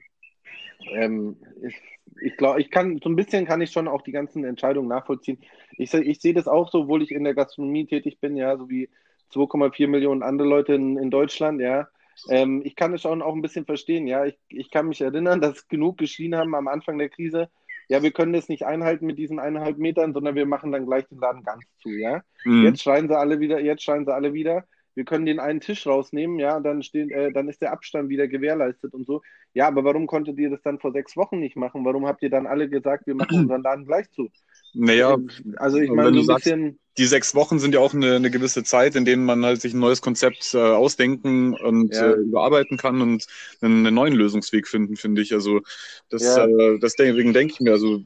[0.92, 1.76] Ähm, ich
[2.22, 5.40] ich glaube, ich kann, so ein bisschen kann ich schon auch die ganzen Entscheidungen nachvollziehen.
[5.78, 8.70] Ich, ich sehe das auch so, obwohl ich in der Gastronomie tätig bin, ja, so
[8.70, 8.90] wie
[9.32, 11.88] 2,4 Millionen andere Leute in, in Deutschland, ja.
[12.30, 14.26] Ähm, ich kann es schon auch ein bisschen verstehen, ja.
[14.26, 17.50] Ich, ich kann mich erinnern, dass genug geschrien haben am Anfang der Krise,
[17.90, 21.08] ja, wir können das nicht einhalten mit diesen eineinhalb Metern, sondern wir machen dann gleich
[21.08, 22.22] den Laden ganz zu, ja.
[22.46, 22.64] Mhm.
[22.64, 25.88] Jetzt schreien sie alle wieder, jetzt schreien sie alle wieder, wir können den einen Tisch
[25.88, 29.22] rausnehmen, ja, dann, stehen, äh, dann ist der Abstand wieder gewährleistet und so.
[29.54, 31.84] Ja, aber warum konntet ihr das dann vor sechs Wochen nicht machen?
[31.84, 34.30] Warum habt ihr dann alle gesagt, wir machen unseren Laden gleich zu?
[34.74, 35.18] Naja,
[35.56, 38.30] Also ich meine, so ein sagst, bisschen, die sechs Wochen sind ja auch eine, eine
[38.30, 42.12] gewisse Zeit, in denen man halt sich ein neues Konzept äh, ausdenken und Ja.
[42.12, 43.26] äh, überarbeiten kann und
[43.62, 45.34] einen, einen neuen Lösungsweg finden, finde ich.
[45.34, 45.62] Also
[46.10, 46.46] das, Ja.
[46.46, 48.04] äh, deswegen denke ich mir, also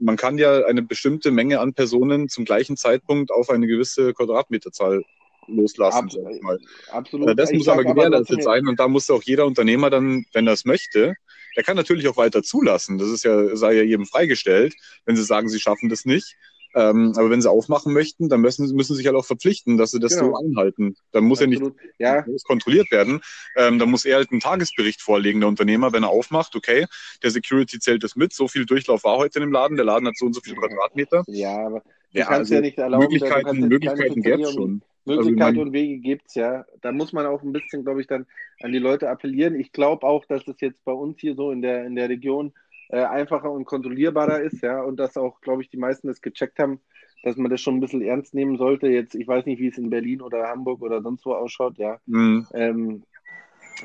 [0.00, 5.02] man kann ja eine bestimmte Menge an Personen zum gleichen Zeitpunkt auf eine gewisse Quadratmeterzahl
[5.46, 6.58] loslassen, Ab- sag ich mal.
[6.90, 7.28] absolut.
[7.28, 10.46] Äh, Das Ich muss aber gewährleistet sein und da muss auch jeder Unternehmer dann, wenn
[10.46, 11.14] er es möchte,
[11.54, 12.98] der kann natürlich auch weiter zulassen.
[12.98, 14.74] Das ist ja, sei ja jedem freigestellt,
[15.04, 16.36] wenn sie sagen, sie schaffen das nicht.
[16.76, 19.92] Ähm, aber wenn sie aufmachen möchten, dann müssen, müssen sie sich halt auch verpflichten, dass
[19.92, 20.30] sie das Genau.
[20.32, 20.94] so einhalten.
[21.12, 21.80] Dann muss ja nicht Absolut.
[21.98, 23.20] Ja, kontrolliert werden.
[23.56, 26.86] Ähm, dann muss er halt einen Tagesbericht vorlegen, der Unternehmer, wenn er aufmacht, okay,
[27.22, 30.06] der Security zählt das mit, so viel Durchlauf war heute in dem Laden, der Laden
[30.08, 31.24] hat so und so viele Quadratmeter.
[31.26, 34.82] ja, aber du Ja, kannst also ja nicht erlauben, Möglichkeiten, jetzt Möglichkeiten gäbe es schon.
[35.08, 36.66] Also, Möglichkeiten ich mein- und Wege gibt's ja.
[36.82, 38.26] Da muss man auch ein bisschen, glaube ich, dann
[38.60, 39.54] an die Leute appellieren.
[39.54, 42.52] Ich glaube auch, dass es jetzt bei uns hier so in der, in der Region
[42.88, 46.58] äh, einfacher und kontrollierbarer ist, ja, und dass auch, glaube ich, die meisten das gecheckt
[46.58, 46.80] haben,
[47.22, 48.88] dass man das schon ein bisschen ernst nehmen sollte.
[48.88, 51.98] Jetzt, ich weiß nicht, wie es in Berlin oder Hamburg oder sonst wo ausschaut, ja.
[52.06, 52.46] Mhm.
[52.54, 53.02] Ähm,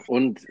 [0.07, 0.45] und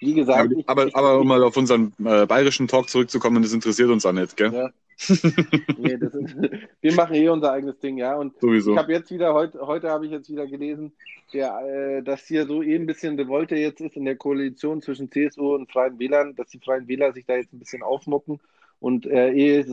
[0.00, 3.42] wie gesagt, Aber, ich, aber, ich, aber um mal auf unseren äh, bayerischen Talk zurückzukommen,
[3.42, 4.52] das interessiert uns auch nicht, gell?
[4.52, 4.70] Ja.
[5.78, 6.36] nee, das ist,
[6.80, 8.16] wir machen eh unser eigenes Ding, ja.
[8.16, 8.72] Und Sowieso.
[8.72, 10.92] Ich habe jetzt wieder, heute, heute habe ich jetzt wieder gelesen,
[11.32, 15.10] der, äh, dass hier so eh ein bisschen Revolte jetzt ist in der Koalition zwischen
[15.10, 18.40] CSU und Freien Wählern, dass die Freien Wähler sich da jetzt ein bisschen aufmucken
[18.80, 19.64] und äh, eh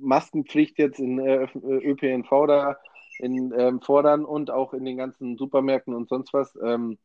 [0.00, 2.78] Maskenpflicht jetzt in äh, äh, ÖPNV da
[3.18, 6.56] in, ähm, fordern und auch in den ganzen Supermärkten und sonst was.
[6.62, 6.98] Ähm,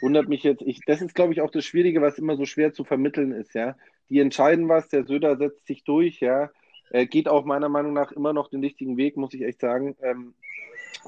[0.00, 0.62] wundert mich jetzt.
[0.62, 3.54] Ich, das ist, glaube ich, auch das Schwierige, was immer so schwer zu vermitteln ist,
[3.54, 3.76] ja.
[4.10, 6.50] Die entscheiden was, der Söder setzt sich durch, ja.
[6.94, 9.96] Äh, geht auch meiner Meinung nach immer noch den richtigen Weg, muss ich echt sagen.
[10.00, 10.34] Ähm,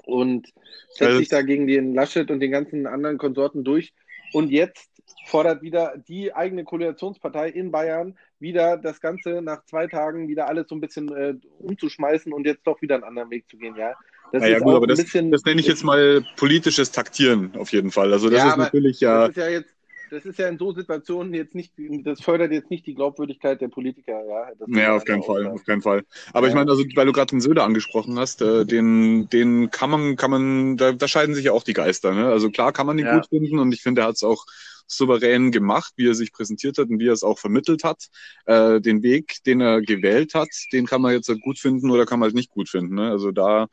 [0.04, 0.48] und
[0.88, 3.94] setzt Also- sich da gegen den Laschet und den ganzen anderen Konsorten durch.
[4.32, 4.90] Und jetzt
[5.26, 10.66] fordert wieder die eigene Koalitionspartei in Bayern wieder das Ganze nach zwei Tagen wieder alles
[10.68, 13.94] so ein bisschen äh, umzuschmeißen und jetzt doch wieder einen anderen Weg zu gehen, ja.
[14.32, 15.30] Das naja, ist gut, aber ein das, bisschen.
[15.30, 18.12] das nenne ich jetzt mal politisches Taktieren auf jeden Fall.
[18.12, 19.75] Also das Ja, ist natürlich Das ja, ist ja jetzt,
[20.10, 21.72] das ist ja in so Situationen jetzt nicht,
[22.04, 24.50] das fördert jetzt nicht die Glaubwürdigkeit der Politiker, ja.
[24.58, 26.02] Das man auf keinen Fall, auf keinen Fall.
[26.32, 26.58] Aber ich Ja.
[26.60, 30.30] meine, also weil du gerade den Söder angesprochen hast, äh, den, den kann man, kann
[30.30, 32.12] man, da, da scheiden sich ja auch die Geister.
[32.14, 32.26] Ne?
[32.26, 33.14] Also klar kann man ihn Ja.
[33.14, 34.44] gut finden und ich finde, er hat es auch
[34.88, 38.06] souverän gemacht, wie er sich präsentiert hat und wie er es auch vermittelt hat.
[38.44, 42.06] Äh, den Weg, den er gewählt hat, den kann man jetzt halt gut finden oder
[42.06, 42.94] kann man halt nicht gut finden.
[42.96, 43.10] Ne?
[43.10, 43.66] Also da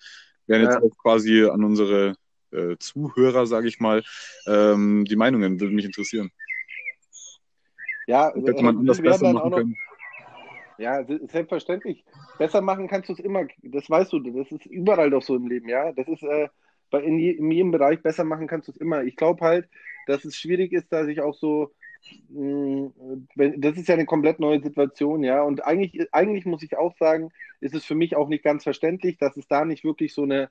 [0.48, 0.82] wären jetzt Ja.
[0.82, 2.16] auch quasi an unsere
[2.54, 4.04] äh, Zuhörer, sage ich mal,
[4.48, 6.32] ähm, die Meinungen würden mich interessieren.
[8.06, 9.78] Ja, hätte man äh, anders besser machen noch, können.
[10.78, 12.04] ja, se- selbstverständlich.
[12.38, 15.48] Besser machen kannst du es immer, das weißt du, das ist überall doch so im
[15.48, 15.92] Leben, ja.
[15.94, 16.50] Das ist äh,
[16.90, 19.04] bei in, je, in jedem Bereich besser machen kannst du es immer.
[19.04, 19.70] Ich glaube halt,
[20.08, 21.72] dass es schwierig ist, da sich auch so,
[22.30, 25.42] wenn, das ist ja eine komplett neue Situation, ja.
[25.44, 29.18] Und eigentlich, eigentlich muss ich auch sagen, ist es für mich auch nicht ganz verständlich,
[29.18, 30.50] dass es da nicht wirklich so eine,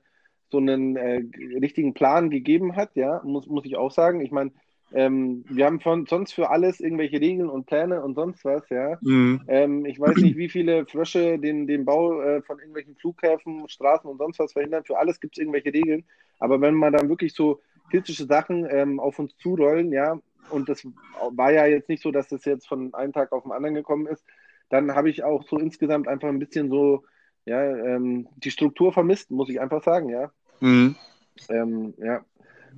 [0.53, 1.23] so einen äh,
[1.59, 4.21] richtigen Plan gegeben hat, ja, muss, muss ich auch sagen.
[4.21, 4.51] Ich meine,
[4.93, 8.99] ähm, wir haben von, sonst für alles irgendwelche Regeln und Pläne und sonst was, ja.
[9.01, 9.41] Mhm.
[9.47, 14.07] Ähm, ich weiß nicht, wie viele Frösche den, den Bau äh, von irgendwelchen Flughäfen, Straßen
[14.07, 14.83] und sonst was verhindern.
[14.85, 16.03] Für alles gibt es irgendwelche Regeln.
[16.37, 20.19] Aber wenn man dann wirklich so kritische Sachen ähm, auf uns zurollen, ja,
[20.51, 20.87] und das
[21.31, 24.05] war ja jetzt nicht so, dass das jetzt von einem Tag auf den anderen gekommen
[24.05, 24.23] ist,
[24.69, 27.03] dann habe ich auch so insgesamt einfach ein bisschen so,
[27.45, 30.31] ja, ähm, die Struktur vermisst, muss ich einfach sagen, ja.
[30.63, 30.95] Mhm.
[31.49, 32.25] Ähm, ja.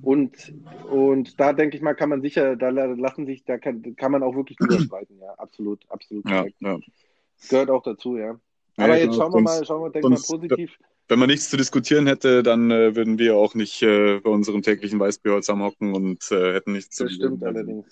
[0.02, 0.52] Und,
[0.90, 4.12] und da denke ich mal, kann man sicher, da la- lassen sich, da kann, kann
[4.12, 6.78] man auch wirklich drüber streiten, ja, absolut, absolut Ja, ja.
[7.48, 8.38] Gehört auch dazu, ja.
[8.76, 10.78] Aber ja, jetzt schauen wir mal, schauen wir, denken mal positiv.
[11.08, 14.62] Wenn man nichts zu diskutieren hätte, dann äh, würden wir auch nicht äh, bei unserem
[14.62, 17.56] täglichen Weißbier zusammenhocken und äh, hätten nichts zu Das stimmt bereden.
[17.56, 17.86] Also, allerdings.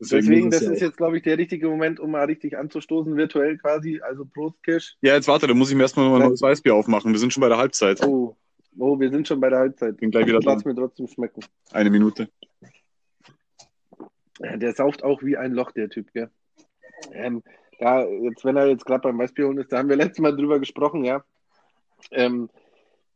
[0.00, 3.56] Deswegen, Deswegen, das ist jetzt, glaube ich, der richtige Moment, um mal richtig anzustoßen, virtuell
[3.58, 4.00] quasi.
[4.00, 4.96] Also Prost, Kirsch.
[5.00, 6.28] Ja, jetzt warte, da muss ich mir erstmal noch ein Ja.
[6.28, 7.12] neues Weißbier aufmachen.
[7.12, 8.04] Wir sind schon bei der Halbzeit.
[8.04, 8.36] Oh,
[8.78, 9.96] oh, wir sind schon bei der Halbzeit.
[9.96, 11.40] Bin gleich wieder Lass mir trotzdem schmecken.
[11.72, 12.28] Eine Minute.
[14.40, 16.30] Ja, Der sauft auch wie ein Loch, der Typ, gell?
[17.12, 17.42] Ähm,
[17.78, 20.36] da, jetzt, wenn er jetzt gerade beim Weißbier holen ist, da haben wir letztes Mal
[20.36, 21.24] drüber gesprochen, ja.
[22.10, 22.48] Ähm,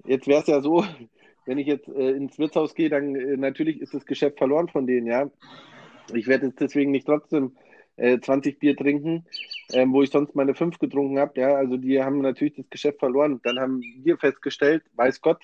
[0.04, 0.84] jetzt wäre es ja so,
[1.46, 4.86] wenn ich jetzt äh, ins Wirtshaus gehe, dann äh, natürlich ist das Geschäft verloren von
[4.86, 5.30] denen, ja.
[6.12, 7.56] Ich werde jetzt deswegen nicht trotzdem
[7.96, 9.26] äh, 20 Bier trinken,
[9.72, 11.54] ähm, wo ich sonst meine 5 getrunken habe, ja.
[11.54, 13.40] Also die haben natürlich das Geschäft verloren.
[13.42, 15.42] Dann haben wir festgestellt, weiß Gott,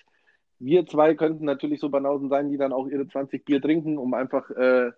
[0.58, 4.14] wir zwei könnten natürlich so Banausen sein, die dann auch ihre 20 Bier trinken, um
[4.14, 4.90] einfach äh,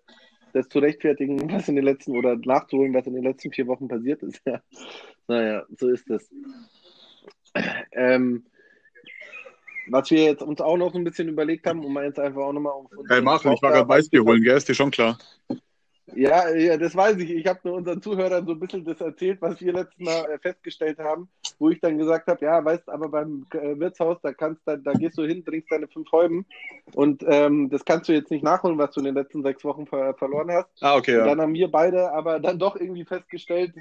[0.53, 3.87] das zu rechtfertigen, was in den letzten oder nachzuholen, was in den letzten vier Wochen
[3.87, 4.41] passiert ist.
[4.45, 4.61] Ja.
[5.27, 6.29] Naja, so ist es.
[7.93, 8.45] Ähm,
[9.87, 12.41] was wir jetzt uns auch noch so ein bisschen überlegt haben, um mal jetzt einfach
[12.41, 14.57] auch nochmal auf Hey, Martin, ich war gerade Weißbier holen, gell?
[14.57, 15.17] Ist dir schon klar.
[16.15, 17.31] Ja, ja, das weiß ich.
[17.31, 20.39] Ich habe nur unseren Zuhörern so ein bisschen das erzählt, was wir letztes Mal äh,
[20.39, 21.27] festgestellt haben,
[21.59, 24.93] wo ich dann gesagt habe, ja, weißt aber beim äh, Wirtshaus, da kannst da, da
[24.93, 26.45] gehst du hin, trinkst deine fünf Häuben
[26.93, 29.87] und ähm, das kannst du jetzt nicht nachholen, was du in den letzten sechs Wochen
[29.87, 30.69] ver verloren hast.
[30.81, 31.25] Ah, okay, Und ja.
[31.27, 33.73] dann haben wir beide aber dann doch irgendwie festgestellt,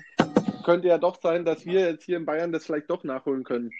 [0.64, 3.72] könnte ja doch sein, dass wir jetzt hier in Bayern das vielleicht doch nachholen können.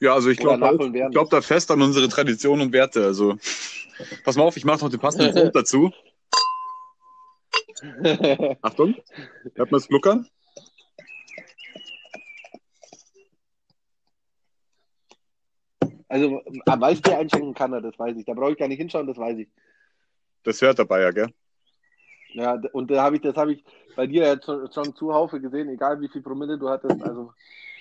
[0.00, 1.12] Ja, also ich glaube werden.
[1.12, 3.04] glaub da fest an unsere Traditionen und Werte.
[3.04, 3.36] Also
[4.24, 5.92] pass mal auf, ich mache noch den passenden Sound dazu.
[8.62, 8.94] Achtung,
[9.54, 10.28] hört man das Gluckern?
[16.08, 18.26] Also am Weißbier einschenken kann er, das weiß ich.
[18.26, 19.48] Da brauche ich gar nicht hinschauen, das weiß ich.
[20.42, 21.28] Das hört der Bayer, gell?
[22.34, 23.64] Ja, und da habe ich, das habe ich
[23.96, 27.02] bei dir jetzt schon, schon zuhaufe gesehen, egal wie viel Promille du hattest.
[27.02, 27.32] Also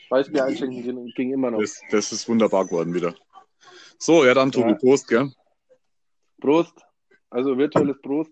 [0.09, 1.59] Weißbier einschenken ging, ging immer noch.
[1.59, 3.15] Das, das ist wunderbar geworden wieder.
[3.97, 4.75] So, ja dann, Tobi, Ja.
[4.75, 5.31] Prost, gell?
[6.39, 6.79] Prost.
[7.29, 8.31] Also virtuelles Prost.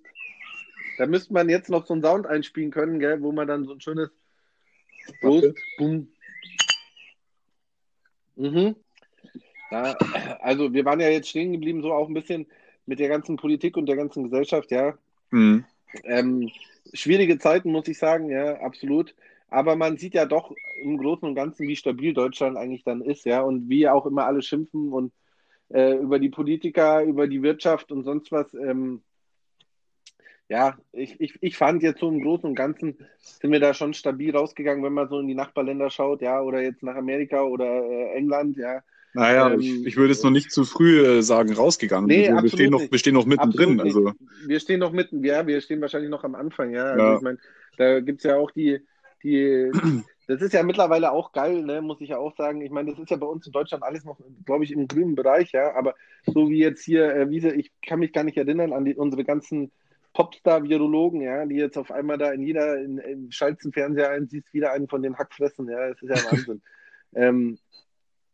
[1.00, 3.72] Da müsste man jetzt noch so einen Sound einspielen können, gell, wo man dann so
[3.72, 4.10] ein schönes
[5.22, 5.56] Prost.
[5.78, 6.10] Boom.
[8.36, 8.76] Mhm.
[9.72, 9.94] Ja,
[10.42, 12.48] also wir waren ja jetzt stehen geblieben, so auch ein bisschen
[12.86, 14.98] mit der ganzen Politik und der ganzen Gesellschaft, ja.
[15.32, 15.64] Mhm.
[16.04, 16.52] Ähm,
[16.94, 19.16] schwierige Zeiten, muss ich sagen, ja, absolut.
[19.48, 23.24] Aber man sieht ja doch im Großen und Ganzen, wie stabil Deutschland eigentlich dann ist,
[23.24, 25.14] ja, und wie auch immer alle schimpfen und
[25.70, 28.54] äh, über die Politiker, über die Wirtschaft und sonst was.
[28.54, 29.02] Ähm,
[30.50, 33.94] ja, ich, ich, ich fand jetzt so im Großen und Ganzen sind wir da schon
[33.94, 37.66] stabil rausgegangen, wenn man so in die Nachbarländer schaut, ja, oder jetzt nach Amerika oder
[37.66, 38.82] äh, England, ja.
[39.14, 42.08] Naja, Ähm, ich, ich würde es noch nicht zu früh äh, sagen, rausgegangen.
[42.08, 42.92] Nee, also, wir, stehen noch, nicht.
[42.92, 43.80] wir stehen noch mittendrin.
[43.80, 44.12] Also.
[44.48, 46.86] Wir stehen noch mitten, ja, wir stehen wahrscheinlich noch am Anfang, ja.
[46.86, 47.16] Also Ja.
[47.16, 47.38] ich meine,
[47.78, 48.80] da gibt es ja auch die,
[49.24, 49.72] die,
[50.28, 52.62] das ist ja mittlerweile auch geil, ne, muss ich ja auch sagen.
[52.62, 55.16] Ich meine, das ist ja bei uns in Deutschland alles noch, glaube ich, im grünen
[55.16, 58.74] Bereich, ja, aber so wie jetzt hier, äh, Wiese, ich kann mich gar nicht erinnern
[58.74, 59.72] an die, unsere ganzen
[60.14, 64.28] Popstar-Virologen, ja, die jetzt auf einmal da in jeder, in, in schaltest den Fernseher ein,
[64.28, 66.62] siehst wieder einen von den Hackfressen, ja, das ist ja Wahnsinn.
[67.16, 67.60] ähm,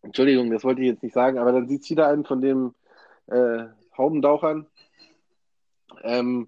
[0.01, 2.73] Entschuldigung, das wollte ich jetzt nicht sagen, aber dann siehst du wieder einen von dem
[3.27, 3.65] äh,
[3.97, 4.67] Haubendauchern.
[6.03, 6.47] Ähm,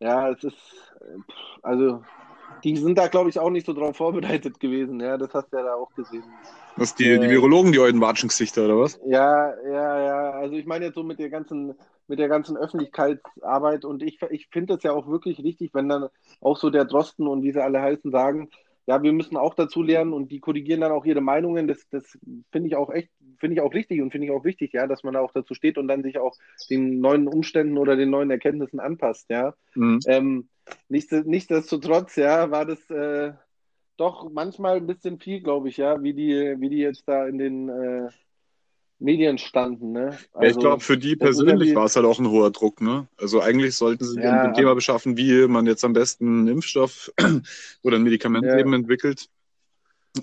[0.00, 0.56] ja, es ist,
[1.00, 2.02] äh, also,
[2.64, 5.00] die sind da, glaube ich, auch nicht so drauf vorbereitet gewesen.
[5.00, 6.24] Ja, das hast du ja da auch gesehen.
[6.76, 9.00] was die, die Äh, Virologen, die alten Watschengesichter, oder was?
[9.06, 10.30] Ja, ja, ja.
[10.32, 11.74] Also ich meine jetzt so mit der ganzen,
[12.10, 16.08] mit der ganzen Öffentlichkeitsarbeit und ich, ich finde es ja auch wirklich richtig, wenn dann
[16.40, 18.50] auch so der Drosten und wie sie alle heißen sagen,
[18.86, 21.68] ja, wir müssen auch dazu lernen und die korrigieren dann auch ihre Meinungen.
[21.68, 22.18] Das, das
[22.50, 25.04] finde ich auch echt, finde ich auch richtig und finde ich auch wichtig, ja, dass
[25.04, 26.36] man da auch dazu steht und dann sich auch
[26.68, 29.54] den neuen Umständen oder den neuen Erkenntnissen anpasst, ja.
[29.76, 30.00] Mhm.
[30.08, 30.48] Ähm,
[30.88, 33.32] nichts, nichtsdestotrotz, ja, war das äh,
[33.96, 37.38] doch manchmal ein bisschen viel, glaube ich, ja, wie die, wie die jetzt da in
[37.38, 38.08] den äh,
[39.00, 40.18] Medien standen, ne?
[40.38, 42.80] ja, ich glaube, für die persönlich war es halt auch ein hoher Druck.
[42.80, 43.08] Ne?
[43.16, 46.26] Also eigentlich sollten sie sich Ja, mit dem Thema beschaffen, wie man jetzt am besten
[46.26, 47.12] einen Impfstoff
[47.82, 48.54] oder ein Medikament Ja.
[48.54, 49.28] eben entwickelt.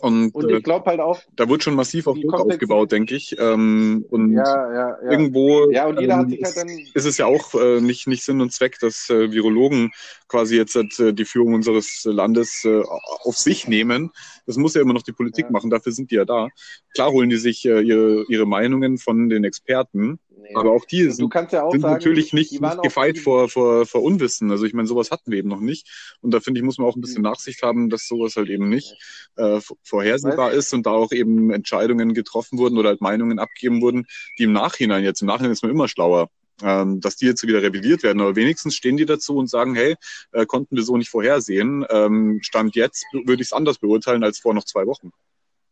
[0.02, 3.16] Und, Und äh, ich glaube halt auch, da wird schon massiv auf Druck aufgebaut, denke
[3.16, 3.38] ich.
[3.40, 5.12] Ähm, und ja, ja, ja.
[5.12, 7.80] irgendwo Ja, und jeder hat ähm, sich halt ist, dann- ist es ja auch äh,
[7.80, 9.92] nicht, nicht Sinn und Zweck, dass äh, Virologen
[10.28, 12.82] quasi jetzt äh, die Führung unseres Landes äh,
[13.24, 14.12] auf sich nehmen.
[14.46, 15.52] Das muss ja immer noch die Politik Ja.
[15.52, 16.50] machen, dafür sind die ja da.
[16.94, 20.56] Klar holen die sich äh, ihre, ihre Meinungen von den Experten, Nee.
[20.56, 24.04] aber auch die sind, ja auch sind sagen, natürlich nicht, nicht gefeit vor, vor, vor
[24.04, 24.52] Unwissen.
[24.52, 26.18] Also ich meine, sowas hatten wir eben noch nicht.
[26.22, 27.30] Und da finde ich, muss man auch ein bisschen Mhm.
[27.30, 28.96] Nachsicht haben, dass sowas halt eben nicht
[29.36, 34.06] äh, vorhersehbar ist und da auch eben Entscheidungen getroffen wurden oder halt Meinungen abgegeben wurden,
[34.38, 36.30] die im Nachhinein, jetzt im Nachhinein ist man immer schlauer,
[36.62, 38.22] ähm, dass die jetzt wieder revidiert werden.
[38.22, 39.96] Aber wenigstens stehen die dazu und sagen, hey,
[40.32, 41.86] äh, konnten wir so nicht vorhersehen.
[41.90, 45.12] Ähm, Stand jetzt würde ich es anders beurteilen als vor noch zwei Wochen.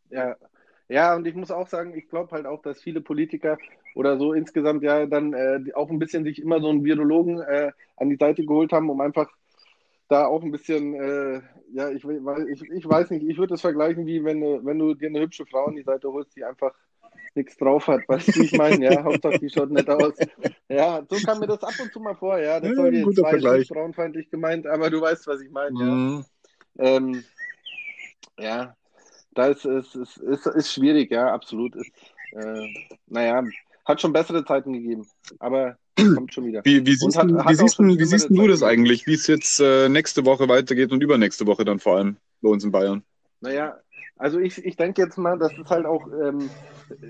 [0.10, 0.36] Ja,
[0.90, 3.58] ja, und ich muss auch sagen, ich glaube halt auch, dass viele Politiker
[3.96, 7.72] oder so insgesamt ja dann äh, auch ein bisschen sich immer so einen Virologen äh,
[7.98, 9.30] an die Seite geholt haben, um einfach
[10.08, 11.42] da auch ein bisschen, äh,
[11.74, 14.94] ja, ich, ich, ich weiß nicht, ich würde es vergleichen, wie wenn du, wenn du
[14.94, 16.74] dir eine hübsche Frau an die Seite holst, die einfach
[17.34, 18.08] nichts drauf hat.
[18.08, 18.84] Weißt du, wie ich meine?
[18.84, 20.14] Ja, Hauptsache die schaut nett aus.
[20.70, 22.60] Ja, so kam mir das ab und zu mal vor, ja.
[22.60, 23.60] Das Ja, soll ein jetzt Vergleich.
[23.60, 25.96] nicht frauenfeindlich gemeint, aber du weißt, was ich meine, ja.
[25.96, 26.26] Mhm.
[26.78, 27.24] Ähm,
[28.38, 28.76] ja,
[29.36, 31.76] da ist es ist, ist, ist schwierig, ja, absolut.
[31.76, 31.92] Ist,
[32.32, 32.68] äh,
[33.08, 33.44] naja,
[33.86, 35.08] hat schon bessere Zeiten gegeben,
[35.40, 35.78] aber
[36.16, 36.62] kommt schon wieder.
[36.66, 39.14] Wie, wie siehst, hat- du, hat wie auch siehst, wie siehst du das eigentlich, wie
[39.14, 42.72] es jetzt äh, nächste Woche weitergeht und übernächste Woche dann vor allem bei uns in
[42.72, 43.04] Bayern?
[43.42, 43.78] Naja,
[44.18, 46.50] also ich, ich denke jetzt mal, dass es halt auch ähm,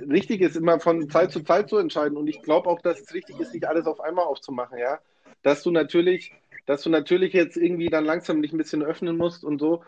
[0.09, 2.17] richtig ist, immer von Zeit zu Zeit zu entscheiden.
[2.17, 4.99] Und ich glaube auch, dass es richtig ist, nicht alles auf einmal aufzumachen, ja.
[5.43, 6.33] Dass du natürlich,
[6.65, 9.83] dass du natürlich jetzt irgendwie dann langsam dich ein bisschen öffnen musst und so.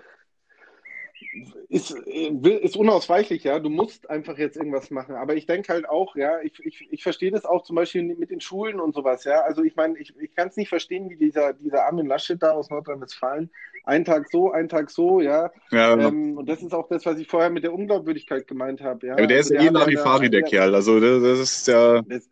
[1.69, 3.59] Ist, ist unausweichlich, ja.
[3.59, 5.15] Du musst einfach jetzt irgendwas machen.
[5.15, 8.31] Aber ich denke halt auch, ja, ich, ich, ich verstehe das auch zum Beispiel mit
[8.31, 9.41] den Schulen und sowas, ja.
[9.41, 12.51] Also ich meine, ich, ich kann es nicht verstehen, wie dieser, dieser Armin Laschet da
[12.51, 13.49] aus Nordrhein-Westfalen,
[13.83, 15.51] ein Tag so, ein Tag so, ja.
[15.71, 16.09] Ja, genau.
[16.09, 19.13] Ähm, und das ist auch das, was ich vorher mit der Unglaubwürdigkeit gemeint habe, ja.
[19.13, 20.75] aber der ist Also eh Larifari, der da- Kerl.
[20.75, 22.29] Also das, das ist ja Das,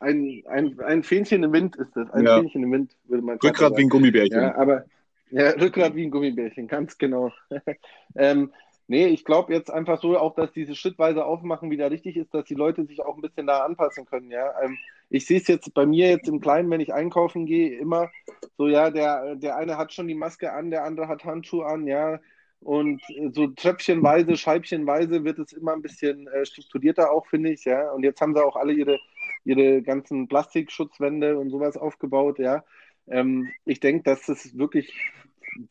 [0.00, 2.10] ein, ein, ein Fähnchen im Wind ist das.
[2.10, 2.38] Ein Ja.
[2.38, 3.88] Fähnchen im Wind, würde man Vater Rückgrat wie ein sagen.
[3.90, 4.40] Gummibärchen.
[4.40, 4.84] Ja, aber
[5.30, 7.32] ja, Rückgrat wie ein Gummibärchen, ganz genau.
[8.16, 8.52] ähm,
[8.86, 12.44] nee, ich glaube jetzt einfach so auch, dass dieses schrittweise Aufmachen wieder richtig ist, dass
[12.44, 14.52] die Leute sich auch ein bisschen da anpassen können, ja.
[14.62, 14.78] Ähm,
[15.10, 18.10] ich sehe es jetzt bei mir jetzt im Kleinen, wenn ich einkaufen gehe, immer
[18.56, 21.86] so, ja, der, der eine hat schon die Maske an, der andere hat Handschuhe an,
[21.86, 22.20] ja.
[22.60, 27.64] Und äh, so tröpfchenweise, scheibchenweise wird es immer ein bisschen äh, strukturierter auch, finde ich,
[27.64, 27.90] ja.
[27.92, 28.98] Und jetzt haben sie auch alle ihre,
[29.44, 32.64] ihre ganzen Plastikschutzwände und sowas aufgebaut, ja.
[33.08, 34.94] Ähm, ich denke, dass es wirklich,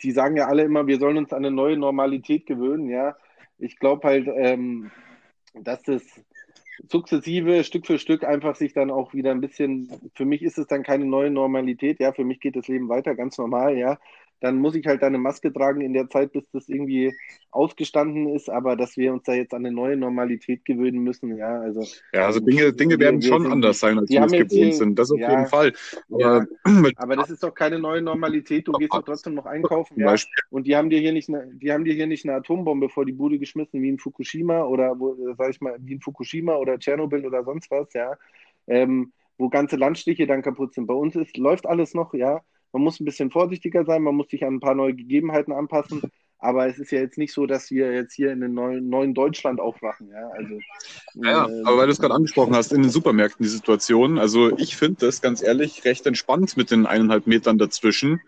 [0.02, 3.16] die sagen ja alle immer, wir sollen uns an eine neue Normalität gewöhnen, ja.
[3.58, 4.92] Ich glaube halt, ähm,
[5.54, 6.04] dass das
[6.90, 10.68] sukzessive, Stück für Stück einfach sich dann auch wieder ein bisschen, für mich ist es
[10.68, 14.00] dann keine neue Normalität, ja, für mich geht das Leben weiter, ganz normal, ja.
[14.44, 17.12] Dann muss ich halt eine Maske tragen in der Zeit, bis das irgendwie
[17.52, 21.62] ausgestanden ist, aber dass wir uns da jetzt an eine neue Normalität gewöhnen müssen, ja,
[21.62, 21.82] also
[22.14, 24.32] Ja, also Dinge, Dinge Wir- werden wir schon sind- anders sein, als die wir es
[24.34, 25.00] jetzt gewohnt sind.
[25.00, 25.74] Das auf ja, jeden Fall.
[26.10, 30.00] ja, Aber aber das ist doch keine neue Normalität, du gehst doch trotzdem noch einkaufen,
[30.00, 30.14] ja.
[30.50, 33.06] Und die haben dir hier nicht eine, die haben dir hier nicht eine Atombombe vor
[33.06, 36.78] die Bude geschmissen, wie in Fukushima oder wo, sag ich mal, wie in Fukushima oder
[36.78, 38.18] Tschernobyl oder sonst was, ja,
[38.68, 40.86] ähm, wo ganze Landstriche dann kaputt sind.
[40.88, 42.42] Bei uns ist, läuft alles noch, ja.
[42.74, 46.02] Man muss ein bisschen vorsichtiger sein, man muss sich an ein paar neue Gegebenheiten anpassen.
[46.40, 49.14] Aber es ist ja jetzt nicht so, dass wir jetzt hier in einem neuen, neuen
[49.14, 50.28] Deutschland aufwachen, ja.
[50.30, 50.60] Also,
[51.14, 54.50] ja, ähm, aber weil du es gerade angesprochen hast, in den Supermärkten die Situation, also
[54.58, 58.20] ich finde das ganz ehrlich recht entspannt mit den eineinhalb Metern dazwischen.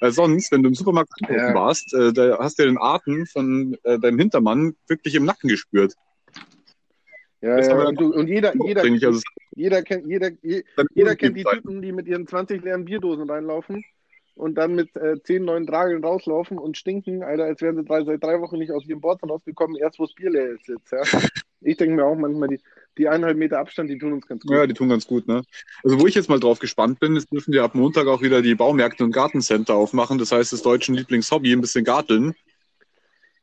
[0.00, 1.54] Weil sonst, wenn du im Supermarkt einkaufen Ja.
[1.54, 5.48] warst, äh, da hast du ja den Atem von äh, deinem Hintermann wirklich im Nacken
[5.48, 5.94] gespürt.
[7.40, 9.20] ja, ja, und, du, und jeder, jeder, also,
[9.56, 10.30] jeder kennt, jeder,
[10.94, 11.44] Jeder kennt die.
[11.44, 13.84] Typen, die mit ihren 20 leeren Bierdosen reinlaufen
[14.34, 18.04] und dann mit äh, 10 neuen Drageln rauslaufen und stinken, Alter, als wären sie drei,
[18.04, 20.92] seit drei Wochen nicht aus ihrem Bord rausgekommen, erst wo das Bier leer ist jetzt,
[20.92, 21.02] ja.
[21.66, 22.60] Ich denke mir auch manchmal, die,
[22.98, 24.54] die eineinhalb Meter Abstand, die tun uns ganz gut.
[24.54, 25.42] Ja, die tun ganz gut, ne?
[25.82, 28.42] Also wo ich jetzt mal drauf gespannt bin, ist, dürfen wir ab Montag auch wieder
[28.42, 30.18] die Baumärkte und Gartencenter aufmachen.
[30.18, 32.34] Das heißt, das deutschen Lieblingshobby, ein bisschen garteln.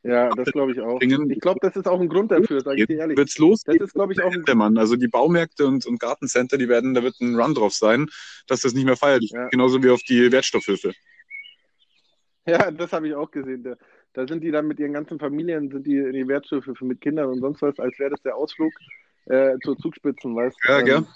[0.04, 1.00] Ja, das glaube ich auch.
[1.00, 3.16] Ich glaube, das ist auch ein Grund dafür, sage ich dir ehrlich.
[3.16, 3.80] Wird's Das losgehen?
[3.80, 4.76] ist, glaube ich, auch ein Mann.
[4.76, 8.06] Also die Baumärkte und, und Gartencenter, die werden, da wird ein Run drauf sein,
[8.48, 9.44] dass das nicht mehr feierlich Ja.
[9.44, 9.52] ist.
[9.52, 10.92] Genauso wie auf die Wertstoffhöfe.
[12.46, 13.62] Ja, das habe ich auch gesehen.
[13.62, 13.76] Da,
[14.14, 17.28] da sind die dann mit ihren ganzen Familien, sind die in die Wertschöpfe mit Kindern
[17.30, 18.72] und sonst was, als wäre das der Ausflug
[19.26, 20.68] äh, zur Zugspitzen, weißt du?
[20.72, 21.06] Ja, Ähm, gell?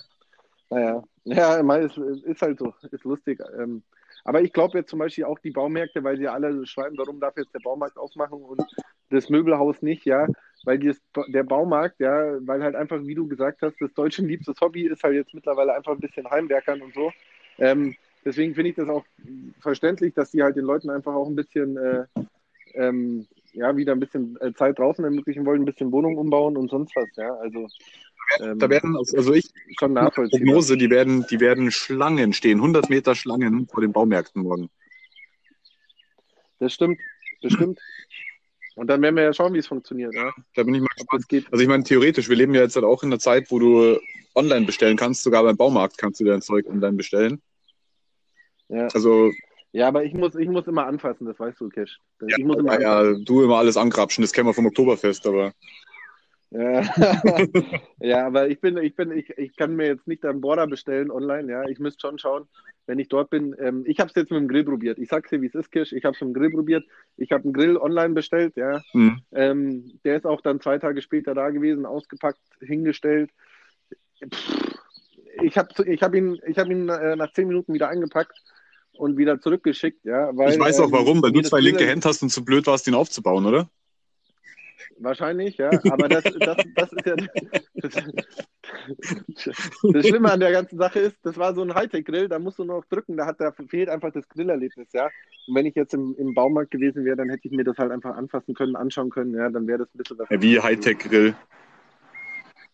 [0.71, 3.41] Naja, ja, ist, ist halt so, ist lustig.
[3.59, 3.83] Ähm,
[4.27, 7.37] aber ich glaube jetzt zum Beispiel auch die Baumärkte, weil sie alle schreiben, warum darf
[7.37, 8.61] jetzt der Baumarkt aufmachen und
[9.09, 10.27] das Möbelhaus nicht, ja,
[10.65, 10.93] weil die,
[11.29, 15.05] der Baumarkt, ja, weil halt einfach, wie du gesagt hast, das deutschen liebstes Hobby ist
[15.05, 17.13] halt jetzt mittlerweile einfach ein bisschen Heimwerkern und so.
[17.59, 19.05] Ähm, deswegen finde ich das auch
[19.61, 22.05] verständlich, dass die halt den Leuten einfach auch ein bisschen, äh,
[22.75, 26.71] ähm, ja, wieder ein bisschen äh, Zeit draußen ermöglichen wollen, ein bisschen Wohnung umbauen und
[26.71, 27.67] sonst was, ja, also
[28.41, 30.47] ähm, Da werden, also ich, schon nachvollziehbar.
[30.47, 34.69] Prognose, die werden, die werden Schlangen stehen, 100 Meter Schlangen vor den Baumärkten morgen.
[36.59, 36.99] Das stimmt,
[37.43, 37.81] das stimmt.
[38.77, 40.33] Und dann werden wir ja schauen, wie es funktioniert, ja?
[40.55, 41.47] Da bin ich mal gespannt.
[41.51, 43.99] Also ich meine, theoretisch, wir leben ja jetzt halt auch in einer Zeit, wo du
[44.35, 47.41] online bestellen kannst, sogar beim Baumarkt kannst du dein Zeug online bestellen.
[48.69, 49.33] Ja, Also
[49.77, 51.99] ja aber ich muss, ich muss immer anfassen, das weißt du, Cash.
[52.23, 53.25] ja, Ich muss immer ja, anfassen.
[53.25, 55.53] du immer alles angrapschen, das kennen wir vom Oktoberfest, aber
[56.51, 56.83] Ja.
[58.01, 61.11] ja, aber ich bin, ich bin, ich, ich kann mir jetzt nicht einen Border bestellen
[61.11, 61.65] online, ja.
[61.69, 62.47] Ich müsste schon schauen,
[62.87, 63.55] wenn ich dort bin.
[63.59, 64.99] Ähm, ich habe es jetzt mit dem Grill probiert.
[64.99, 65.93] Ich sag's dir, wie es ist, Kirsch.
[65.93, 66.85] Ich habe es mit dem Grill probiert.
[67.17, 68.81] Ich habe einen Grill online bestellt, ja.
[68.93, 69.21] hm.
[69.33, 73.31] Ähm, der ist auch dann zwei Tage später da gewesen, ausgepackt, hingestellt.
[74.33, 74.79] Pff,
[75.43, 78.41] Ich habe ich hab ihn, ich hab ihn äh, nach zehn Minuten wieder eingepackt
[78.99, 80.37] und wieder zurückgeschickt, ja.
[80.37, 82.87] Weil, ich weiß auch warum, weil du zwei linke Hände hast und zu blöd warst,
[82.87, 83.69] ihn aufzubauen, oder?
[84.99, 85.71] Wahrscheinlich, ja.
[85.91, 87.17] Aber das, das, das ist ja.
[87.75, 87.95] Das,
[89.93, 92.65] das Schlimme an der ganzen Sache ist, das war so ein Hightech-Grill, da musst du
[92.65, 95.09] noch drücken, da, hat, da fehlt einfach das Grillerlebnis, ja.
[95.47, 97.93] Und wenn ich jetzt im, im Baumarkt gewesen wäre, dann hätte ich mir das halt
[97.93, 100.31] einfach anfassen können, anschauen können, ja, dann wäre das ein bisschen was.
[100.31, 101.35] Ja, wie Hightech-Grill.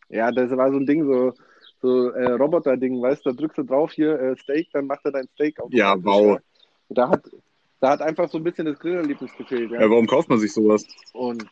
[0.08, 1.32] Ja, das war so ein Ding, so,
[1.82, 5.12] so äh, Roboter-Ding, weißt du, da drückst du drauf hier äh, Steak, dann macht er
[5.12, 5.70] dein Steak auf.
[5.72, 6.38] Ja, wow.
[6.88, 7.28] Da hat,
[7.80, 9.80] da hat einfach so ein bisschen das Grillerlebnis gefehlt, ja.
[9.82, 10.86] Ja, warum kauft man sich sowas?
[11.12, 11.44] Und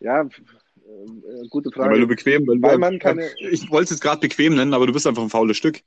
[0.00, 0.40] ja, f-
[0.76, 1.90] äh, gute Ja, Frage.
[1.94, 4.86] weil du bequem, weil, Weil man keine- Ich wollte es jetzt gerade bequem nennen, aber
[4.86, 5.80] du bist einfach ein faules Stück.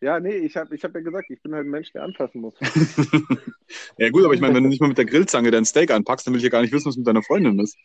[0.00, 2.40] Ja, nee, ich habe ich hab ja gesagt, ich bin halt ein Mensch, der anfassen
[2.40, 2.54] muss.
[3.98, 6.26] Ja gut, aber ich meine, wenn du nicht mal mit der Grillzange dein Steak anpackst,
[6.26, 7.76] dann will ich ja gar nicht wissen, was mit deiner Freundin ist.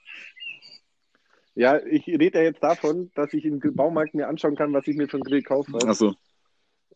[1.55, 4.97] Ja, ich rede ja jetzt davon, dass ich im Baumarkt mir anschauen kann, was ich
[4.97, 5.73] mir für einen Grill kaufe.
[5.87, 6.13] Achso.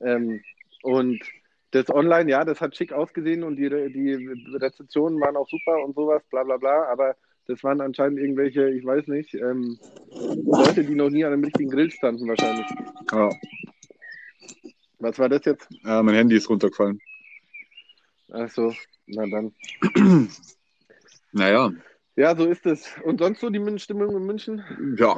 [0.01, 0.41] Ähm,
[0.83, 1.23] und
[1.71, 5.95] das online, ja, das hat schick ausgesehen und die, die Rezeptionen waren auch super und
[5.95, 7.15] sowas, bla bla bla, aber
[7.47, 9.79] das waren anscheinend irgendwelche, ich weiß nicht, ähm,
[10.11, 12.67] Leute, die noch nie an einem richtigen Grill standen wahrscheinlich.
[13.11, 13.29] Ja.
[14.99, 15.67] Was war das jetzt?
[15.83, 16.99] ja, mein Handy ist runtergefallen.
[18.31, 18.73] Achso,
[19.07, 19.53] na dann.
[21.31, 21.71] Naja,
[22.19, 22.85] Ja, so ist es.
[23.05, 24.61] Und sonst so die Stimmung in München?
[24.97, 25.15] ja.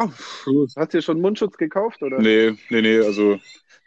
[0.77, 2.01] Hast du dir schon Mundschutz gekauft?
[2.03, 2.19] Oder?
[2.19, 3.39] Nee, nee, nee, also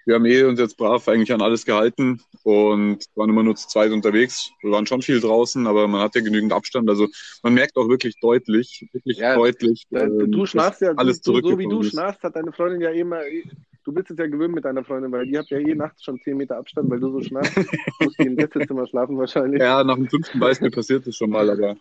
[0.05, 3.69] wir haben eh uns jetzt brav eigentlich an alles gehalten und waren immer nur zu
[3.69, 4.51] zweit unterwegs.
[4.62, 6.91] Wir waren schon viel draußen, aber man hat ja genügend Abstand.
[6.91, 7.07] Also
[7.43, 11.41] man merkt auch wirklich deutlich, wirklich Ja, deutlich, Äh, ähm, du schnarchst ja, alles du,
[11.41, 11.93] so wie du ist.
[11.93, 13.21] schnarchst, hat deine Freundin ja eh immer,
[13.85, 16.21] du bist es ja gewöhnt mit deiner Freundin, weil die habt ja eh nachts schon
[16.21, 17.57] 10 Meter Abstand, weil du so schnarchst.
[18.01, 19.62] Musst die im Gästezimmer schlafen wahrscheinlich.
[19.62, 21.77] Ja, nach dem fünften Beispiel passiert das schon mal, aber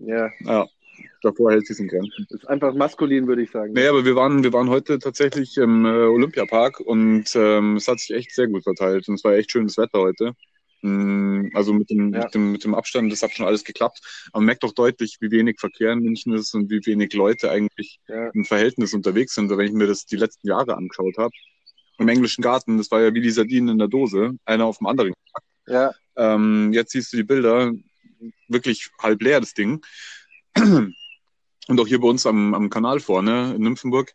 [0.00, 0.66] Ja, ja,
[1.22, 2.26] davor hält sich in Grenzen.
[2.30, 3.72] ist einfach maskulin, würde ich sagen.
[3.72, 8.00] Nee, aber wir waren, wir waren heute tatsächlich im äh, Olympiapark und ähm, es hat
[8.00, 10.32] sich echt sehr gut verteilt und es war echt schönes Wetter heute.
[10.82, 12.24] Mm, Also mit dem, Ja.
[12.24, 14.00] mit dem, mit dem Abstand, das hat schon alles geklappt.
[14.32, 17.50] Aber man merkt auch deutlich, wie wenig Verkehr in München ist und wie wenig Leute
[17.50, 18.30] eigentlich Ja.
[18.32, 19.50] im Verhältnis unterwegs sind.
[19.50, 21.32] Wenn ich mir das die letzten Jahre angeschaut habe,
[21.98, 24.86] im englischen Garten, das war ja wie die Sardinen in der Dose, einer auf dem
[24.86, 25.12] anderen.
[25.66, 27.72] Ja, Ähm, jetzt siehst du die Bilder,
[28.48, 29.82] wirklich halb leer, das Ding.
[31.68, 34.12] Und auch hier bei uns am, am Kanal vorne in Nymphenburg.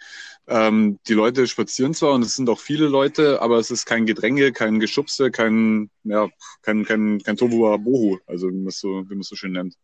[0.47, 4.05] Ähm, die Leute spazieren zwar und es sind auch viele Leute, aber es ist kein
[4.05, 6.27] Gedränge, kein Geschubse, kein, ja,
[6.63, 9.53] kein, kein, kein Tobu Bohu, also wie man es so, wie man es so schön
[9.53, 9.77] nennt.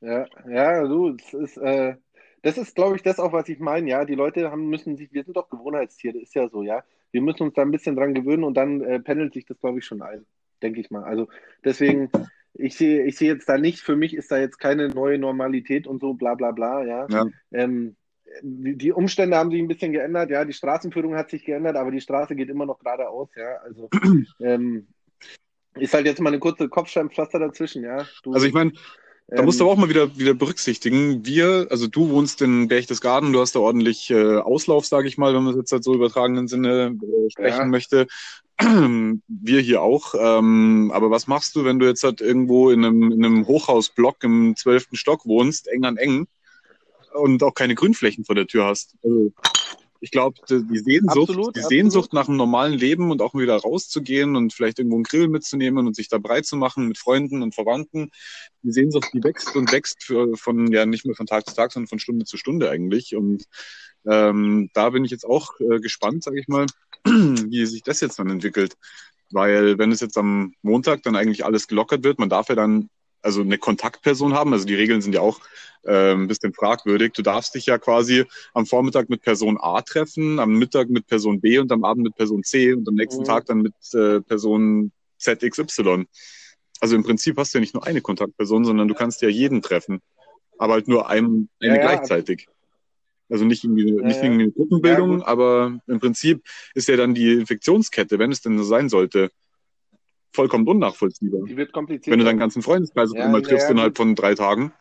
[0.00, 1.96] ja, ja, du, es ist, äh,
[2.42, 4.04] das ist, glaube ich, das auch, was ich meine, ja.
[4.04, 6.82] Die Leute haben, müssen sich, wir sind doch Gewohnheitstiere, ist ja so, ja.
[7.12, 9.78] Wir müssen uns da ein bisschen dran gewöhnen und dann äh, pendelt sich das, glaube
[9.78, 10.26] ich, schon ein,
[10.62, 11.04] denke ich mal.
[11.04, 11.28] Also
[11.64, 12.10] deswegen,
[12.54, 15.86] ich sehe, ich sehe jetzt da nicht, für mich ist da jetzt keine neue Normalität
[15.86, 17.06] und so, bla bla bla, ja.
[17.08, 17.26] Ja.
[17.52, 17.96] Ähm,
[18.42, 22.00] die Umstände haben sich ein bisschen geändert, ja, die Straßenführung hat sich geändert, aber die
[22.00, 23.56] Straße geht immer noch geradeaus, ja.
[23.64, 23.88] Also
[24.40, 24.86] ähm,
[25.78, 28.06] ist halt jetzt mal eine kurze Kopfsteinpflaster dazwischen, ja.
[28.22, 28.72] Du, Also ich meine,
[29.28, 31.24] Da musst du aber auch mal wieder, wieder berücksichtigen.
[31.24, 35.34] Wir, also du wohnst in Berchtesgaden, du hast da ordentlich äh, Auslauf, sage ich mal,
[35.34, 37.66] wenn man es jetzt halt so übertragenen Sinne äh, sprechen Ja.
[37.66, 38.06] möchte.
[39.28, 40.14] Wir hier auch.
[40.18, 44.22] Ähm, aber was machst du, wenn du jetzt halt irgendwo in einem, in einem Hochhausblock
[44.24, 46.26] im zwölften Stock wohnst, eng an eng
[47.14, 48.96] und auch keine Grünflächen vor der Tür hast?
[49.02, 49.32] Also
[50.02, 51.68] ich glaube, die Sehnsucht, Absolut, die absolut.
[51.68, 55.86] Sehnsucht nach einem normalen Leben und auch wieder rauszugehen und vielleicht irgendwo einen Grill mitzunehmen
[55.86, 58.10] und sich da breit zu machen mit Freunden und Verwandten,
[58.62, 61.70] die Sehnsucht, die wächst und wächst für, von, ja, nicht nur von Tag zu Tag,
[61.70, 63.14] sondern von Stunde zu Stunde eigentlich.
[63.14, 63.44] Und
[64.04, 66.66] ähm, da bin ich jetzt auch äh, gespannt, sage ich mal,
[67.04, 68.76] wie sich das jetzt dann entwickelt.
[69.30, 72.88] Weil wenn es jetzt am Montag dann eigentlich alles gelockert wird, man darf ja dann
[73.22, 75.40] also eine Kontaktperson haben, also die Regeln sind ja auch
[75.84, 77.12] äh, ein bisschen fragwürdig.
[77.12, 81.40] Du darfst dich ja quasi am Vormittag mit Person A treffen, am Mittag mit Person
[81.40, 83.26] B und am Abend mit Person C und am nächsten Mhm.
[83.26, 86.06] Tag dann mit äh, Person ZXY.
[86.80, 89.62] Also im Prinzip hast du ja nicht nur eine Kontaktperson, sondern du kannst ja jeden
[89.62, 90.00] treffen.
[90.58, 92.32] Aber halt nur einem, eine Ja, ja.
[93.32, 94.24] Also nicht irgendwie, nicht ja.
[94.28, 96.42] irgendwie eine Gruppenbildung, Ja, aber im Prinzip
[96.74, 99.30] ist ja dann die Infektionskette, wenn es denn so sein sollte,
[100.34, 101.40] vollkommen unnachvollziehbar.
[101.46, 102.12] die wird kompliziert.
[102.12, 104.72] Wenn du deinen ganzen Freundeskreis Ja, einmal triffst innerhalb von drei Tagen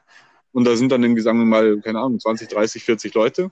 [0.51, 3.51] und da sind dann irgendwie, sagen wir mal, keine Ahnung, 20, 30, 40 Leute,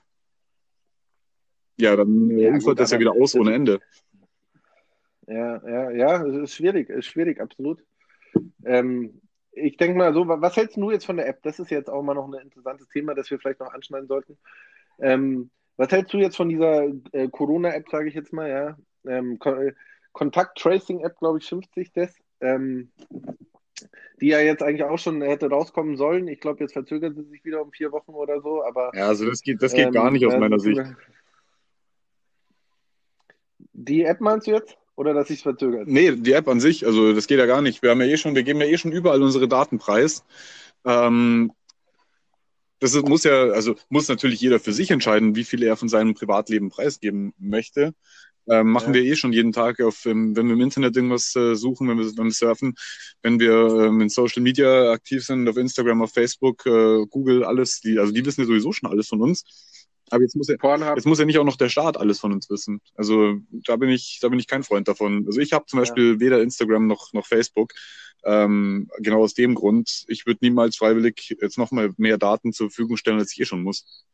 [1.78, 3.80] ja, dann äh, Ja, ufert das ja wieder aus ohne Ende.
[5.26, 7.82] Ja, ja, ja, es ist schwierig, es ist schwierig, absolut.
[8.64, 9.22] Ähm,
[9.52, 11.42] ich denke mal so, wa- was hältst du jetzt von der App?
[11.42, 14.36] Das ist jetzt auch mal noch ein interessantes Thema, das wir vielleicht noch anschneiden sollten.
[15.00, 18.76] Ähm, was hältst du jetzt von dieser äh, Corona-App, sage ich jetzt mal, ja?
[19.06, 19.72] Ähm, äh,
[20.12, 22.14] Kontakt-Tracing-App, glaube ich, schimpft sich das.
[22.40, 22.90] Ähm,
[24.20, 26.28] die ja jetzt eigentlich auch schon hätte rauskommen sollen.
[26.28, 29.26] Ich glaube, jetzt verzögert sie sich wieder um vier Wochen oder so, aber Ja, also
[29.26, 30.82] das geht, das geht ähm, gar nicht aus meiner Sicht.
[33.72, 34.76] Die App meinst du jetzt?
[34.96, 35.88] Oder dass sich verzögert?
[35.88, 37.82] Nee, die App an sich, also das geht ja gar nicht.
[37.82, 40.24] Wir haben ja eh schon, wir geben ja eh schon überall unsere Daten preis.
[40.84, 41.52] Ähm,
[42.80, 45.88] das ist, muss ja, also muss natürlich jeder für sich entscheiden, wie viel er von
[45.88, 47.94] seinem Privatleben preisgeben möchte.
[48.48, 48.94] Ähm, machen Ja.
[48.94, 51.98] wir eh schon jeden Tag, auf, ähm, wenn wir im Internet irgendwas äh, suchen, wenn
[51.98, 52.74] wir, wenn wir surfen,
[53.22, 53.52] wenn wir
[53.86, 58.12] ähm, in Social Media aktiv sind, auf Instagram, auf Facebook, äh, Google, alles, die, also
[58.12, 59.44] die wissen ja sowieso schon alles von uns.
[60.10, 60.56] Aber jetzt muss ja.
[60.94, 62.80] Jetzt muss ja nicht auch noch der Staat alles von uns wissen.
[62.94, 65.24] Also da bin ich, da bin ich kein Freund davon.
[65.26, 65.82] Also ich habe zum Ja.
[65.82, 67.72] Beispiel weder Instagram noch, noch Facebook.
[68.24, 70.04] Ähm, genau aus dem Grund.
[70.08, 73.44] Ich würde niemals freiwillig jetzt noch mal mehr Daten zur Verfügung stellen, als ich eh
[73.44, 74.04] schon muss.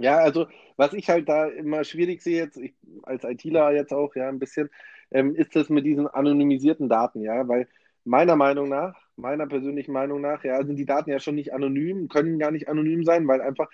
[0.00, 4.14] Ja, also was ich halt da immer schwierig sehe jetzt, ich, als ITler jetzt auch,
[4.14, 4.70] ja, ein bisschen,
[5.10, 7.68] ähm, ist das mit diesen anonymisierten Daten, ja, weil
[8.04, 12.08] meiner Meinung nach, meiner persönlichen Meinung nach, ja, sind die Daten ja schon nicht anonym,
[12.08, 13.68] können gar nicht anonym sein, weil einfach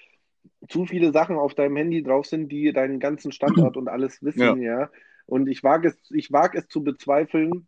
[0.68, 4.62] zu viele Sachen auf deinem Handy drauf sind, die deinen ganzen Standort und alles wissen,
[4.62, 4.80] Ja.
[4.80, 4.90] ja.
[5.26, 7.66] Und ich wage es, ich wage es zu bezweifeln,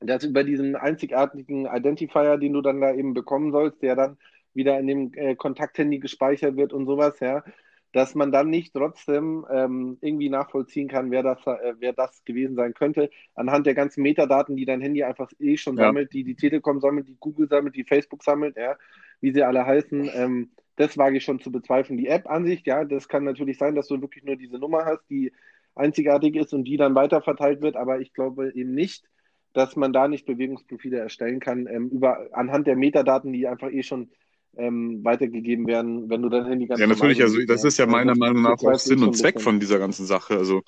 [0.00, 4.18] dass über diesen einzigartigen Identifier, den du dann da eben bekommen sollst, der dann
[4.54, 7.44] wieder in dem äh, Kontakthandy gespeichert wird und sowas, ja,
[7.92, 12.56] dass man dann nicht trotzdem ähm, irgendwie nachvollziehen kann, wer das, äh, wer das gewesen
[12.56, 15.78] sein könnte, anhand der ganzen Metadaten, die dein Handy einfach eh schon Ja.
[15.78, 18.76] sammelt, die die Telekom sammelt, die Google sammelt, die Facebook sammelt, ja,
[19.20, 20.10] wie sie alle heißen.
[20.14, 21.98] Ähm, das wage ich schon zu bezweifeln.
[21.98, 24.84] Die App an sich, ja, das kann natürlich sein, dass du wirklich nur diese Nummer
[24.86, 25.32] hast, die
[25.74, 29.04] einzigartig ist und die dann weiterverteilt wird, aber ich glaube eben nicht,
[29.52, 33.82] dass man da nicht Bewegungsprofile erstellen kann, ähm, über, anhand der Metadaten, die einfach eh
[33.82, 34.10] schon
[34.56, 37.22] ähm, weitergegeben werden, wenn du dein Handy ganz Ja, natürlich.
[37.22, 37.68] Also das ja.
[37.68, 40.36] ist ja Also meiner das Meinung nach auch Sinn und Zweck von dieser ganzen Sache.
[40.36, 40.62] Also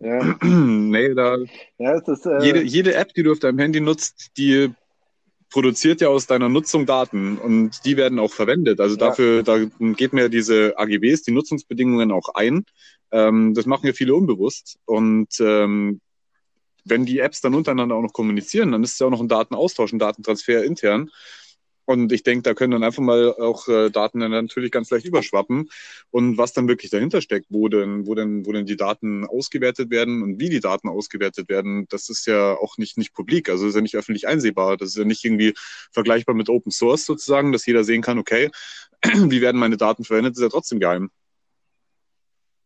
[0.00, 1.36] Ja, nee, da
[1.78, 4.70] ja ist, äh, jede, jede App, die du auf deinem Handy nutzt, die
[5.50, 8.80] produziert ja aus deiner Nutzung Daten und die werden auch verwendet.
[8.80, 9.08] Also Ja.
[9.08, 9.58] dafür, da
[9.96, 12.64] geht mir diese AGBs, die Nutzungsbedingungen auch ein.
[13.10, 14.78] Ähm, das machen ja viele unbewusst.
[14.84, 16.00] Und ähm,
[16.84, 19.28] wenn die Apps dann untereinander auch noch kommunizieren, dann ist es ja auch noch ein
[19.28, 21.10] Datenaustausch, ein Datentransfer intern.
[21.88, 25.06] Und ich denke, da können dann einfach mal auch äh, Daten dann natürlich ganz leicht
[25.06, 25.70] überschwappen.
[26.10, 29.90] Und was dann wirklich dahinter steckt, wo denn, wo denn, wo denn die Daten ausgewertet
[29.90, 33.48] werden und wie die Daten ausgewertet werden, das ist ja auch nicht, nicht publik.
[33.48, 34.76] Also ist ja nicht öffentlich einsehbar.
[34.76, 35.54] Das ist ja nicht irgendwie
[35.90, 38.50] vergleichbar mit Open Source sozusagen, dass jeder sehen kann, okay,
[39.02, 41.10] wie werden meine Daten verwendet, ist ja trotzdem geheim.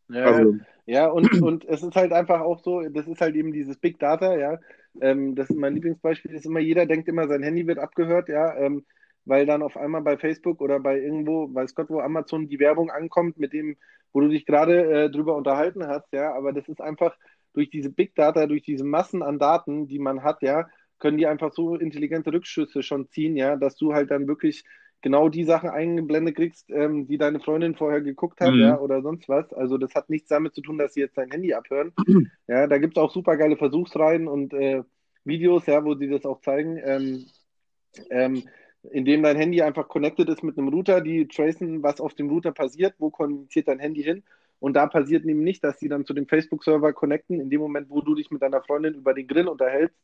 [0.08, 0.56] ja, Also,
[0.86, 4.00] Ja, und, und es ist halt einfach auch so, das ist halt eben dieses Big
[4.00, 4.58] Data, ja.
[5.00, 8.52] Ähm, das ist mein Lieblingsbeispiel, ist immer, jeder denkt immer, sein Handy wird abgehört, ja,
[8.56, 8.84] ähm,
[9.24, 12.90] weil dann auf einmal bei Facebook oder bei irgendwo, weiß Gott wo, Amazon die Werbung
[12.90, 13.76] ankommt, mit dem,
[14.12, 17.16] wo du dich gerade äh, drüber unterhalten hast, ja, aber das ist einfach
[17.54, 20.68] durch diese Big Data, durch diese Massen an Daten, die man hat, ja,
[20.98, 24.64] können die einfach so intelligente Rückschlüsse schon ziehen, ja, dass du halt dann wirklich
[25.02, 28.60] genau die Sachen eingeblendet kriegst, ähm, die deine Freundin vorher geguckt hat, Mhm.
[28.60, 29.52] ja, oder sonst was.
[29.52, 31.92] Also das hat nichts damit zu tun, dass sie jetzt dein Handy abhören.
[32.48, 34.82] Ja, da gibt es auch super geile Versuchsreihen und äh,
[35.24, 37.24] Videos, ja, wo sie das auch zeigen, ähm,
[38.10, 38.42] ähm,
[38.90, 42.52] indem dein Handy einfach connected ist mit einem Router, die tracen, was auf dem Router
[42.52, 44.22] passiert, wo kommuniziert dein Handy hin.
[44.58, 47.90] Und da passiert eben nicht, dass sie dann zu dem Facebook-Server connecten, in dem Moment,
[47.90, 49.96] wo du dich mit deiner Freundin über den Grill unterhältst,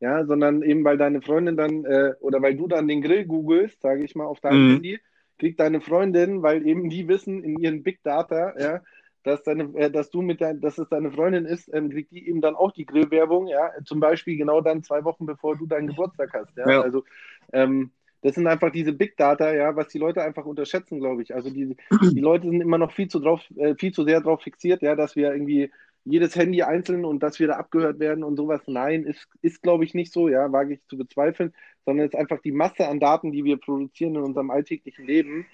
[0.00, 3.80] ja, sondern eben weil deine Freundin dann äh, oder weil du dann den Grill googelst,
[3.80, 4.68] sage ich mal, auf deinem Mhm.
[4.68, 5.00] Handy,
[5.38, 8.82] kriegt deine Freundin, weil eben die wissen in ihren Big Data, ja,
[9.24, 12.28] dass deine, äh, dass du mit dein, dass es deine Freundin ist, ähm, kriegt die
[12.28, 15.86] eben dann auch die Grillwerbung, ja, zum Beispiel genau dann zwei Wochen bevor du deinen
[15.88, 16.80] Geburtstag hast, ja, Ja.
[16.80, 17.04] also
[17.52, 17.90] ähm,
[18.24, 21.34] das sind einfach diese Big Data, ja, was die Leute einfach unterschätzen, glaube ich.
[21.34, 21.76] Also die,
[22.14, 24.96] die Leute sind immer noch viel zu drauf, äh, viel zu sehr drauf fixiert, ja,
[24.96, 25.70] dass wir irgendwie
[26.06, 28.62] jedes Handy einzeln und dass wir da abgehört werden und sowas.
[28.66, 31.52] Nein, ist, ist glaube ich, nicht so, ja, wage ich zu bezweifeln,
[31.84, 35.44] sondern es ist einfach die Masse an Daten, die wir produzieren in unserem alltäglichen Leben.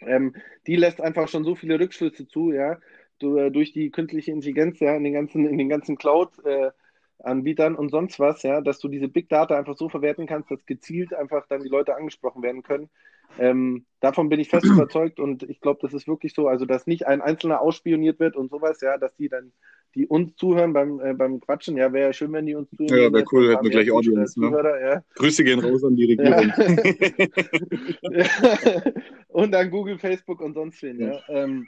[0.00, 0.34] Ähm,
[0.66, 2.80] die lässt einfach schon so viele Rückschlüsse zu, ja,
[3.20, 5.96] äh, durch die künstliche Intelligenz, ja, in den ganzen, in den ganzen
[7.22, 10.64] Cloud-Anbietern und sonst was, ja, dass du diese Big Data einfach so verwerten kannst, dass
[10.66, 12.90] gezielt einfach dann die Leute angesprochen werden können.
[13.38, 16.86] Ähm, davon bin ich fest überzeugt und ich glaube, das ist wirklich so, also dass
[16.86, 19.52] nicht ein Einzelner ausspioniert wird und sowas, ja, dass die dann,
[19.94, 23.02] die uns zuhören beim, äh, beim Quatschen, ja, wäre ja schön, wenn die uns zuhören.
[23.02, 24.80] Ja, wär cool, hätten wir gleich Audience, ne?
[24.82, 25.02] Ja.
[25.14, 26.52] Grüße gehen raus an die Regierung.
[29.28, 31.20] und an Google, Facebook und sonst wen, ja.
[31.28, 31.66] Ähm,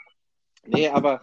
[0.66, 1.22] nee, aber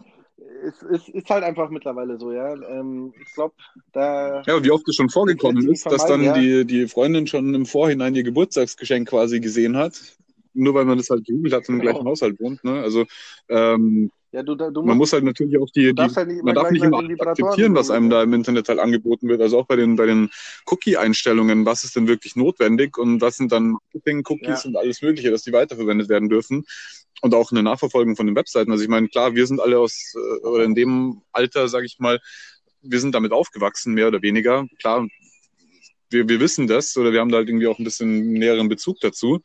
[0.64, 2.54] es, es ist halt einfach mittlerweile so, ja.
[2.70, 3.54] Ähm, ich glaube,
[3.94, 4.42] da.
[4.46, 7.54] Ja, und wie oft es schon vorgekommen ist, dass dann vermeiden, die, die Freundin schon
[7.54, 10.00] im Vorhinein ihr Geburtstagsgeschenk quasi gesehen hat.
[10.54, 11.92] Nur weil man das halt gegoogelt hat und im Genau.
[11.94, 12.64] gleichen Haushalt wohnt.
[12.64, 12.82] Ne?
[12.82, 13.06] Also
[13.48, 16.84] ähm, Ja, du, du man muss halt natürlich auch die, die halt man darf nicht
[16.84, 19.42] immer akzeptieren, was einem da im Internet halt angeboten wird.
[19.42, 20.30] Also auch bei den, bei den
[20.68, 24.70] Cookie-Einstellungen, was ist denn wirklich notwendig und was sind dann Cookies Ja.
[24.70, 26.64] und alles Mögliche, dass die weiterverwendet werden dürfen.
[27.22, 28.72] Und auch eine Nachverfolgung von den Webseiten.
[28.72, 32.00] Also ich meine, klar, wir sind alle aus, äh, oder in dem Alter, sage ich
[32.00, 32.20] mal,
[32.82, 34.66] wir sind damit aufgewachsen, mehr oder weniger.
[34.80, 35.08] Klar,
[36.10, 39.00] wir, wir wissen das oder wir haben da halt irgendwie auch ein bisschen näheren Bezug
[39.02, 39.42] dazu.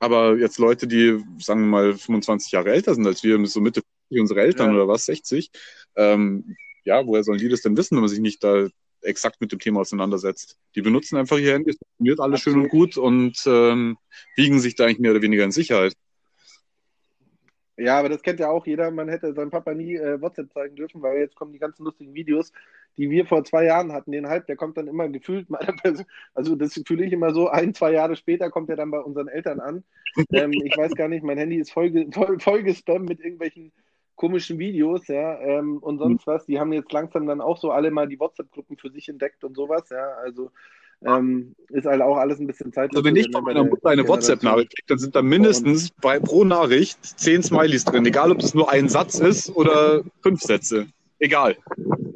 [0.00, 3.82] Aber jetzt Leute, die, sagen wir mal, 25 Jahre älter sind als wir, so Mitte
[4.08, 4.74] 50, unsere Eltern Ja.
[4.74, 5.50] oder was, 60,
[5.96, 8.66] ähm, ja, woher sollen die das denn wissen, wenn man sich nicht da
[9.02, 10.58] exakt mit dem Thema auseinandersetzt?
[10.74, 12.94] Die benutzen einfach ihr Handy, es funktioniert alles schön und Absolut.
[12.94, 13.96] gut und ähm,
[14.36, 15.94] wiegen sich da eigentlich mehr oder weniger in Sicherheit.
[17.76, 18.90] Ja, aber das kennt ja auch jeder.
[18.90, 22.12] Man hätte seinem Papa nie äh, WhatsApp zeigen dürfen, weil jetzt kommen die ganzen lustigen
[22.12, 22.52] Videos,
[22.96, 24.10] die wir vor zwei Jahren hatten.
[24.10, 26.04] Den Hype, der kommt dann immer gefühlt meiner Person.
[26.34, 29.28] Also das fühle ich immer so, ein, zwei Jahre später kommt er dann bei unseren
[29.28, 29.84] Eltern an.
[30.32, 33.70] Ähm, ich weiß gar nicht, mein Handy ist voll, voll, voll gespammt mit irgendwelchen
[34.18, 36.44] komischen Videos, ja, ähm, und sonst was.
[36.44, 39.54] Die haben jetzt langsam dann auch so alle mal die WhatsApp-Gruppen für sich entdeckt und
[39.56, 40.06] sowas, ja.
[40.22, 40.50] Also
[41.06, 42.90] ähm, ist halt auch alles ein bisschen Zeit.
[42.90, 46.42] Also wenn ich von meiner Mutter eine WhatsApp-Nachricht kriege, dann sind da mindestens bei, pro
[46.44, 48.04] Nachricht zehn Smileys drin.
[48.04, 50.88] Egal, ob das nur ein Satz ist oder fünf Sätze.
[51.20, 51.56] Egal.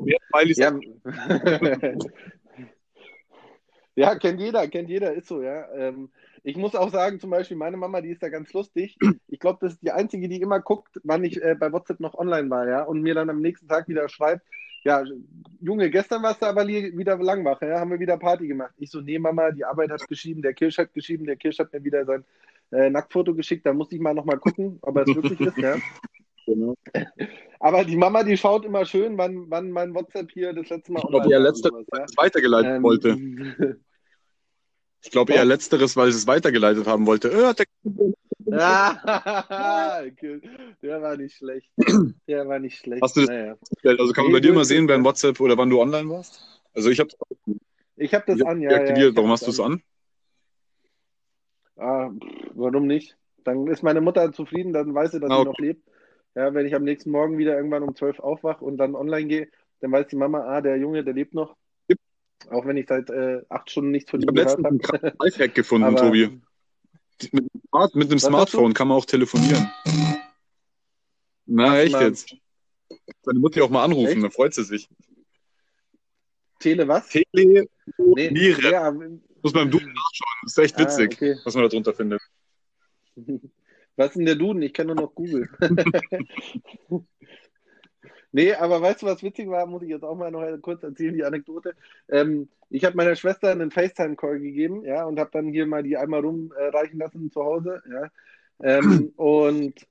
[0.01, 0.77] Mehr Smileys Ja.
[3.95, 5.73] ja, kennt jeder, kennt jeder, ist so, ja.
[5.73, 6.11] Ähm,
[6.45, 8.99] ich muss auch sagen, zum Beispiel meine Mama, die ist da ganz lustig.
[9.29, 12.15] Ich glaube, das ist die einzige, die immer guckt, wann ich äh, bei WhatsApp noch
[12.15, 14.47] online war, ja, und mir dann am nächsten Tag wieder schreibt,
[14.85, 15.05] ja,
[15.61, 18.75] Junge, gestern warst du aber wieder lang wach, ja, haben wir wieder Party gemacht.
[18.79, 21.73] Ich so, nee, Mama, die Arbeit hat geschrieben, der Kirsch hat geschrieben, der Kirsch hat
[21.73, 22.25] mir wieder sein
[22.73, 25.77] äh, Nacktfoto geschickt, da muss ich mal nochmal gucken, ob er es wirklich ist, ja.
[26.45, 26.75] Genau.
[27.61, 31.01] Aber die Mama, die schaut immer schön, wann, wann mein WhatsApp hier das letzte Mal
[31.05, 32.07] Ich glaube letzteres, sowas, weil ja.
[32.17, 33.17] weitergeleitet Ähm, wollte.
[35.05, 37.31] Ich glaube eher letzteres, weil es es weitergeleitet haben wollte.
[37.31, 37.65] Äh,
[38.55, 40.03] Ah,
[40.83, 41.71] der war nicht schlecht.
[42.29, 43.03] Der war nicht schlecht.
[43.03, 43.57] Hast du das- naja.
[43.85, 45.05] also kann man Nee, bei dir mal sehen, beim ja.
[45.07, 46.61] WhatsApp oder wann du online warst?
[46.75, 47.11] Also ich habe
[47.97, 48.73] Ich habe das es an, ja.
[48.73, 49.11] ja deaktiviert.
[49.13, 49.83] ich hab Warum hast du es an?
[51.77, 52.11] Ah,
[52.55, 53.17] warum nicht?
[53.45, 55.51] Dann ist meine Mutter zufrieden, dann weiß sie, dass Ah, sie okay.
[55.51, 55.89] noch lebt.
[56.35, 59.49] Ja, wenn ich am nächsten Morgen wieder irgendwann um 12 aufwache und dann online gehe,
[59.81, 61.57] dann weiß die Mama, ah, der Junge, der lebt noch.
[62.51, 64.83] Auch wenn ich seit äh, acht Stunden nichts von Ich ihm habe gehört letztens einen
[64.83, 64.99] habe.
[64.99, 66.41] krassen Lifehack gefunden, Aber- Tobi.
[67.31, 67.45] Mit,
[67.95, 69.71] mit einem Smartphone kann man auch telefonieren.
[71.47, 72.35] Na, echt jetzt?
[73.23, 74.23] Deine Mutter auch mal anrufen, Echt?
[74.25, 74.89] dann freut sie sich.
[76.59, 77.09] Tele was?
[77.09, 77.67] Tele
[77.97, 78.71] Nee, Niere.
[78.73, 80.39] ja, Muss man im Duden nachschauen.
[80.43, 81.37] Das ist echt ah, witzig, okay.
[81.45, 82.21] was man da drunter findet.
[83.97, 84.63] Was ist denn der Duden?
[84.63, 85.51] Ich kenne nur noch Google.
[88.33, 89.67] nee, aber weißt du, was witzig war?
[89.67, 91.75] Muss ich jetzt auch mal noch kurz erzählen, die Anekdote.
[92.09, 95.97] Ähm, ich habe meiner Schwester einen FaceTime-Call gegeben, ja, und habe dann hier mal die
[95.97, 98.11] einmal rumreichen lassen zu Hause, ja.
[98.63, 99.87] Ähm, und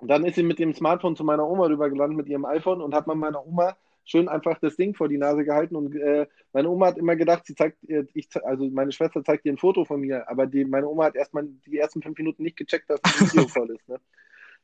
[0.00, 3.06] dann ist sie mit dem Smartphone zu meiner Oma rübergelandet mit ihrem iPhone und hat
[3.06, 6.86] man meiner Oma schön einfach das Ding vor die Nase gehalten und äh, meine Oma
[6.86, 7.78] hat immer gedacht, sie zeigt,
[8.14, 11.16] ich, also meine Schwester zeigt ihr ein Foto von mir, aber die, meine Oma hat
[11.16, 13.88] erstmal die ersten fünf Minuten nicht gecheckt, dass das ein Videocall ist.
[13.88, 14.00] Ne?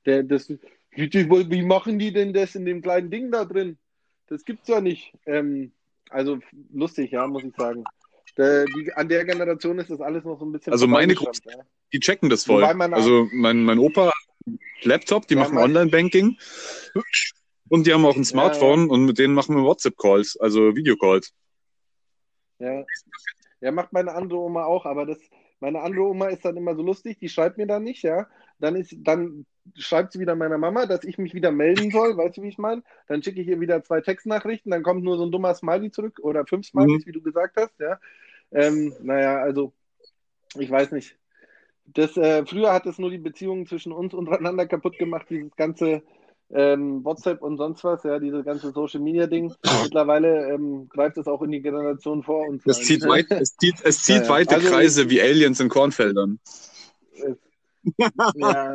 [0.05, 0.53] Der, das,
[0.97, 3.79] wie, machen die denn das in dem kleinen Ding da drin?
[4.29, 5.13] Das gibt's ja nicht.
[5.27, 5.73] Ähm,
[6.11, 6.39] also
[6.73, 7.85] lustig, ja, muss ich sagen.
[8.37, 10.73] Der, die, an der Generation ist das alles noch so ein bisschen.
[10.73, 11.65] Also meine vorbeigeschrammt, ja.
[11.93, 12.65] Die checken das voll.
[12.65, 14.15] Also mein, mein Opa hat
[14.47, 16.37] einen Laptop, die Ja, machen Online-Banking
[17.69, 21.33] und die haben auch ein Smartphone und mit denen machen wir WhatsApp-Calls, also Videocalls.
[22.59, 22.85] Ja.
[23.61, 25.19] ja, macht meine andere Oma auch, aber das,
[25.61, 28.27] meine andere Oma ist dann immer so lustig, die schreibt mir dann nicht, ja.
[28.59, 32.37] Dann ist, dann schreibt sie wieder meiner Mama, dass ich mich wieder melden soll, weißt
[32.37, 32.83] du, wie ich meine?
[33.09, 36.19] Dann schicke ich ihr wieder zwei Textnachrichten, dann kommt nur so ein dummer Smiley zurück
[36.23, 37.99] oder fünf Smileys, wie du gesagt hast, ja.
[38.53, 39.73] Ähm, naja, also,
[40.59, 41.17] ich weiß nicht.
[41.87, 46.03] Das, äh, früher hat es nur die Beziehungen zwischen uns untereinander kaputt gemacht, dieses ganze
[46.51, 49.53] ähm, WhatsApp und sonst was, ja, diese ganze Social Media Ding.
[49.83, 52.63] Mittlerweile ähm, greift es auch in die Generation vor uns.
[52.67, 54.29] Es zieht, weit, es zieht, es zieht Ja, ja.
[54.29, 56.39] weite Also- Kreise wie Aliens in Kornfeldern.
[57.97, 58.75] Ja.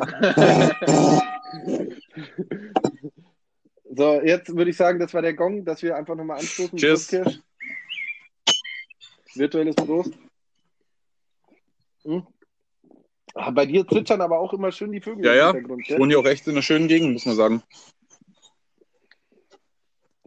[3.90, 6.78] so, jetzt würde ich sagen, das war der Gong, dass wir einfach nochmal anstoßen.
[6.78, 7.08] Cheers.
[7.08, 7.42] Prost.
[9.34, 10.12] Virtuelles Prost.
[12.04, 12.26] Hm?
[13.34, 15.52] Ah, bei dir zwitschern aber auch immer schön die Vögel Ja, im ja.
[15.52, 15.90] Hintergrund.
[15.90, 17.62] Wohne hier auch echt in einer schönen Gegend, muss man sagen.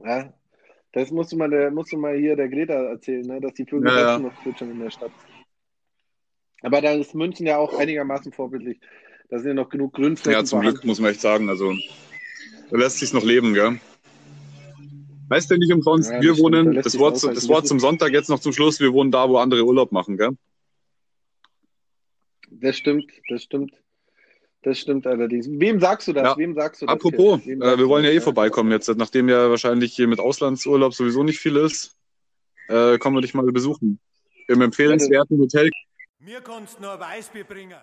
[0.03, 0.33] Ja,
[0.93, 3.41] das musst du mal, der, musst du mal hier der Greta erzählen, ne?
[3.41, 4.19] dass die Vögel Ja, ja.
[4.19, 5.11] noch zwitschern in der Stadt.
[6.65, 8.79] Aber da ist München ja auch einigermaßen vorbildlich.
[9.29, 10.79] Da sind ja noch genug Grünflächen Ja, zum vorhanden.
[10.79, 11.47] Glück muss man echt sagen.
[11.47, 11.71] Also,
[12.71, 13.79] da lässt sich's noch leben, gell?
[15.29, 18.13] Weißt du nicht umsonst, Ja, wir da wohnen, lässt das Wort, das Wort zum Sonntag
[18.13, 20.31] jetzt noch zum Schluss, wir wohnen da, wo andere Urlaub machen, gell?
[22.49, 23.71] Das stimmt, das stimmt.
[24.63, 25.47] Das stimmt allerdings.
[25.47, 26.23] Wem sagst du das?
[26.23, 26.37] Ja.
[26.37, 26.95] Wem sagst du das?
[26.95, 31.21] Apropos, äh, wir wollen ja eh vorbeikommen jetzt, nachdem ja wahrscheinlich hier mit Auslandsurlaub sowieso
[31.21, 31.95] nicht viel ist,
[32.69, 33.99] äh, kommen wir dich mal besuchen.
[34.47, 35.69] Im empfehlenswerten Hotel.
[36.25, 37.77] Mir kannst nur Weißbier bringen.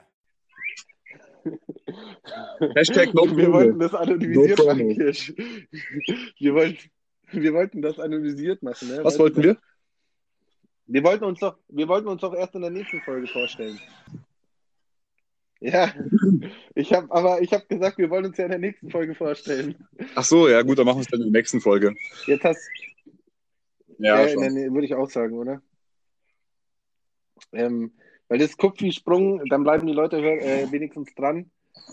[2.74, 4.88] Hashtag no Wir wollten das anonymisiert No machen.
[4.96, 5.32] Kirsch.
[6.38, 6.90] Wir wollten,
[7.30, 8.88] wir wollten das anonymisiert machen.
[8.88, 9.04] Ne?
[9.04, 9.56] Was wollten wir?
[10.86, 13.78] Wir wollten uns doch, wir wollten uns doch erst in der nächsten Folge vorstellen.
[15.60, 15.94] Ja,
[16.74, 19.76] ich habe, aber ich habe gesagt, wir wollen uns ja in der nächsten Folge vorstellen.
[20.16, 21.94] Ach so, ja gut, dann machen wir es dann in der nächsten Folge.
[22.26, 22.68] Jetzt hast,
[23.98, 25.62] Ja, ja, würde ich auch sagen, oder?
[27.52, 27.92] Ähm,
[28.32, 31.50] weil das Kupfi-Sprung, dann bleiben die Leute äh, wenigstens dran.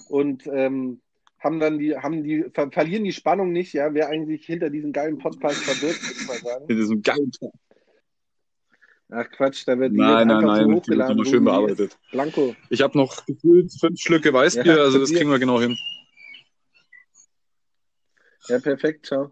[0.07, 1.01] Und ähm,
[1.37, 4.93] haben dann die, haben die, ver verlieren die Spannung nicht, ja, wer eigentlich hinter diesem
[4.93, 6.65] geilen Podcast verbirgt, würde ich mal sagen.
[6.69, 7.51] In diesem geilen Tor.
[9.09, 11.17] Ach Quatsch, da wird die Nein, nein, nein, hochgeladen.
[11.17, 11.97] so schön bearbeitet.
[12.11, 12.55] Blanco.
[12.69, 15.77] Ich habe noch gefühlt fünf Schlücke Weißbier, Ja, also das kriegen wir genau hin.
[18.47, 19.29] Ja, perfekt, ciao.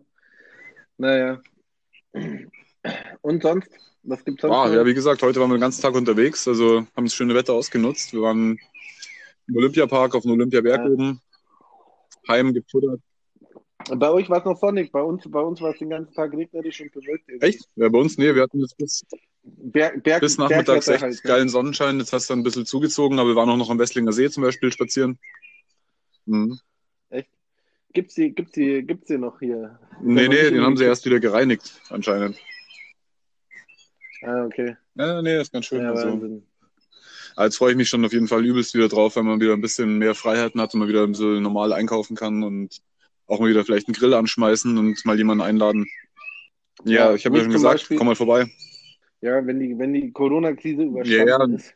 [0.98, 1.42] Naja.
[3.22, 3.70] Und sonst?
[4.04, 4.56] Was gibt's sonst?
[4.56, 7.36] Ah, ja, wie gesagt, heute waren wir den ganzen Tag unterwegs, also haben das schöne
[7.36, 8.14] Wetter ausgenutzt.
[8.14, 8.58] Wir waren
[9.48, 10.90] im Olympiapark auf dem Olympiaberg Ja.
[10.90, 11.22] oben,
[12.28, 13.02] heim gefuttert.
[13.96, 16.34] Bei euch war es noch sonnig, bei uns, bei uns war es den ganzen Tag
[16.34, 17.28] regnerisch und bewölkt.
[17.28, 17.46] irgendwie.
[17.48, 17.70] Echt?
[17.76, 19.06] Ja, bei uns, nee, wir hatten jetzt bis,
[19.44, 21.20] Berg, Berg, bis nachmittags echt halt, ne?
[21.24, 22.00] geilen Sonnenschein.
[22.00, 24.44] Jetzt hast du ein bisschen zugezogen, aber wir waren auch noch am Wesslinger See zum
[24.44, 25.20] Beispiel spazieren.
[26.26, 26.60] Mhm.
[27.94, 29.80] Gibt's die, gibt's die, gibt's die noch hier?
[30.02, 32.38] Nee, nee, den haben sie erst wieder gereinigt, anscheinend.
[34.24, 34.76] Ah, okay.
[34.96, 35.82] Ja, nee, ist ganz schön.
[35.82, 36.42] Ja, also,
[37.40, 39.62] Jetzt freue ich mich schon auf jeden Fall übelst wieder drauf, weil man wieder ein
[39.62, 42.82] bisschen mehr Freiheiten hat und man wieder ein bisschen normal einkaufen kann und
[43.28, 45.86] auch mal wieder vielleicht einen Grill anschmeißen und mal jemanden einladen.
[46.84, 48.46] Ja, Ja, ich habe ja schon gesagt, Beispiel- komm mal vorbei.
[49.22, 51.56] Ja, wenn die, wenn die Corona-Krise überstanden Ja, ja.
[51.56, 51.76] ist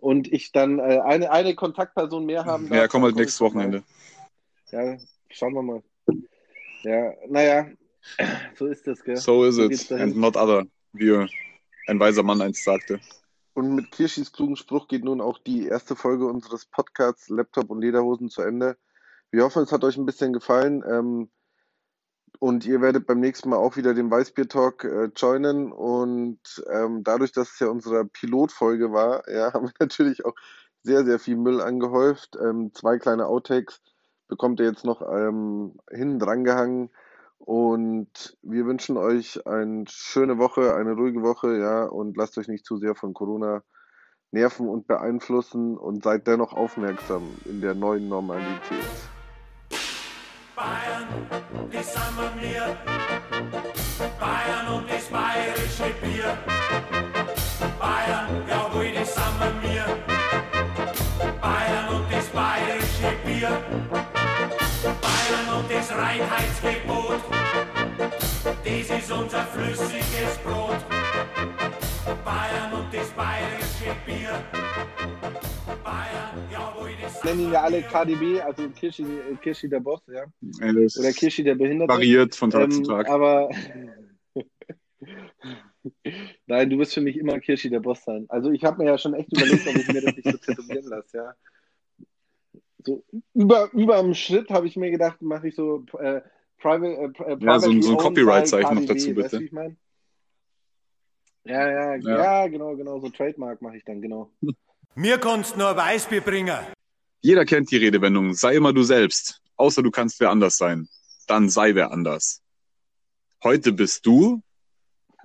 [0.00, 3.40] und ich dann äh, eine, eine Kontaktperson mehr haben darf, Ja, komm halt nächstes.
[3.40, 3.82] Wochenende.
[4.72, 4.96] Ja,
[5.30, 5.82] schauen wir mal.
[6.82, 7.68] Ja, naja,
[8.56, 9.16] so ist das, gell?
[9.16, 10.08] So is So geht's it, dahin.
[10.10, 11.26] and not other, wie
[11.86, 13.00] ein weiser Mann einst sagte.
[13.54, 17.80] Und mit Kirschis klugen Spruch geht nun auch die erste Folge unseres Podcasts Laptop und
[17.80, 18.76] Lederhosen zu Ende.
[19.30, 20.82] Wir hoffen, es hat euch ein bisschen gefallen.
[20.88, 21.30] Ähm,
[22.38, 25.70] und ihr werdet beim nächsten Mal auch wieder den Weißbier-Talk äh, joinen.
[25.70, 30.34] Und ähm, dadurch, dass es ja unsere Pilotfolge war, ja, haben wir natürlich auch
[30.82, 32.36] sehr, sehr viel Müll angehäuft.
[32.42, 33.80] Ähm, zwei kleine Outtakes
[34.28, 36.90] bekommt ihr jetzt noch ähm, hinten dran gehangen.
[37.44, 42.64] Und wir wünschen euch eine schöne Woche, eine ruhige Woche, ja, und lasst euch nicht
[42.64, 43.62] zu sehr von Corona
[44.30, 48.62] nerven und beeinflussen und seid dennoch aufmerksam in der neuen Normalität.
[50.54, 51.08] Bayern,
[51.72, 53.51] die sind wir.
[69.72, 70.76] Flüssiges Brot.
[72.24, 74.44] Bayern und das bayerische Bier.
[75.82, 79.04] Bayern, jawohl, das Nennen ihn ja alle KDB, also Kirschi,
[79.40, 80.24] Kirschi der Boss, ja.
[80.84, 81.92] Es Oder Kirschi der Behinderte.
[81.92, 83.08] variiert von Tag zu Ähm, Tag.
[83.08, 83.48] aber
[86.46, 88.26] nein, du wirst für mich immer Kirschi der Boss sein.
[88.28, 90.84] Also ich habe mir ja schon echt überlegt, ob ich mir das nicht so tätowieren
[90.84, 91.34] lasse, ja.
[92.84, 96.20] So über über dem Schritt habe ich mir gedacht, mache ich so äh,
[96.62, 99.32] private, äh, pri- Ja, so ein- so ein Copyright-Zeichen noch dazu, bitte.
[99.32, 99.76] Weißt ich meine?
[101.44, 102.16] Ja, ja, Ja.
[102.42, 104.30] ja, genau, genau, so Trademark mache ich dann, genau.
[104.94, 106.56] Mir kannst nur Weißbier bringen.
[107.20, 110.88] Jeder kennt die Redewendung, sei immer du selbst, außer du kannst wer anders sein.
[111.26, 112.42] Dann sei wer anders.
[113.42, 114.40] Heute bist du.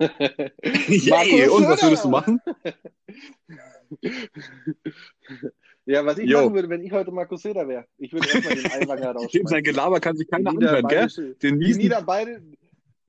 [0.00, 2.40] Yay, und was würdest du machen?
[5.88, 6.42] Ja, was ich Jo.
[6.42, 7.86] machen würde, wenn ich heute Markus Söder wäre.
[7.96, 9.46] Ich würde erstmal den Eiwanger rausschmeißen.
[9.46, 11.04] sein Gelaber kann sich keiner anhören, gell?
[11.06, 12.40] niederbayerische- Den Die, miesen Niederbayr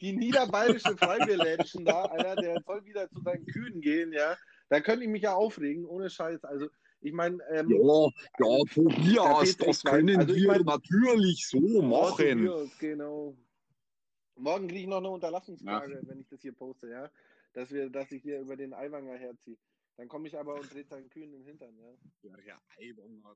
[0.02, 4.38] die niederbayerische Freibierlädchen da, Alter, der soll wieder zu seinen Kühen gehen, ja.
[4.70, 6.42] Da könnte ich mich ja aufregen, ohne Scheiß.
[6.46, 6.68] Also,
[7.02, 8.08] ich meine, ähm, Ja,
[8.40, 12.46] ja, Tobias, das können Also ich wir mein- natürlich so machen.
[12.46, 13.36] Tobias, genau.
[14.38, 17.10] Morgen kriege ich noch eine Unterlassungsfrage, wenn ich das hier poste, ja.
[17.52, 19.58] Dass, wir, dass ich hier über den Eiwanger herziehe.
[20.00, 21.94] Dann komme ich aber und drehe seinen Kühen den Hintern, ja.
[22.22, 23.36] Ja, ja, Eiwanger.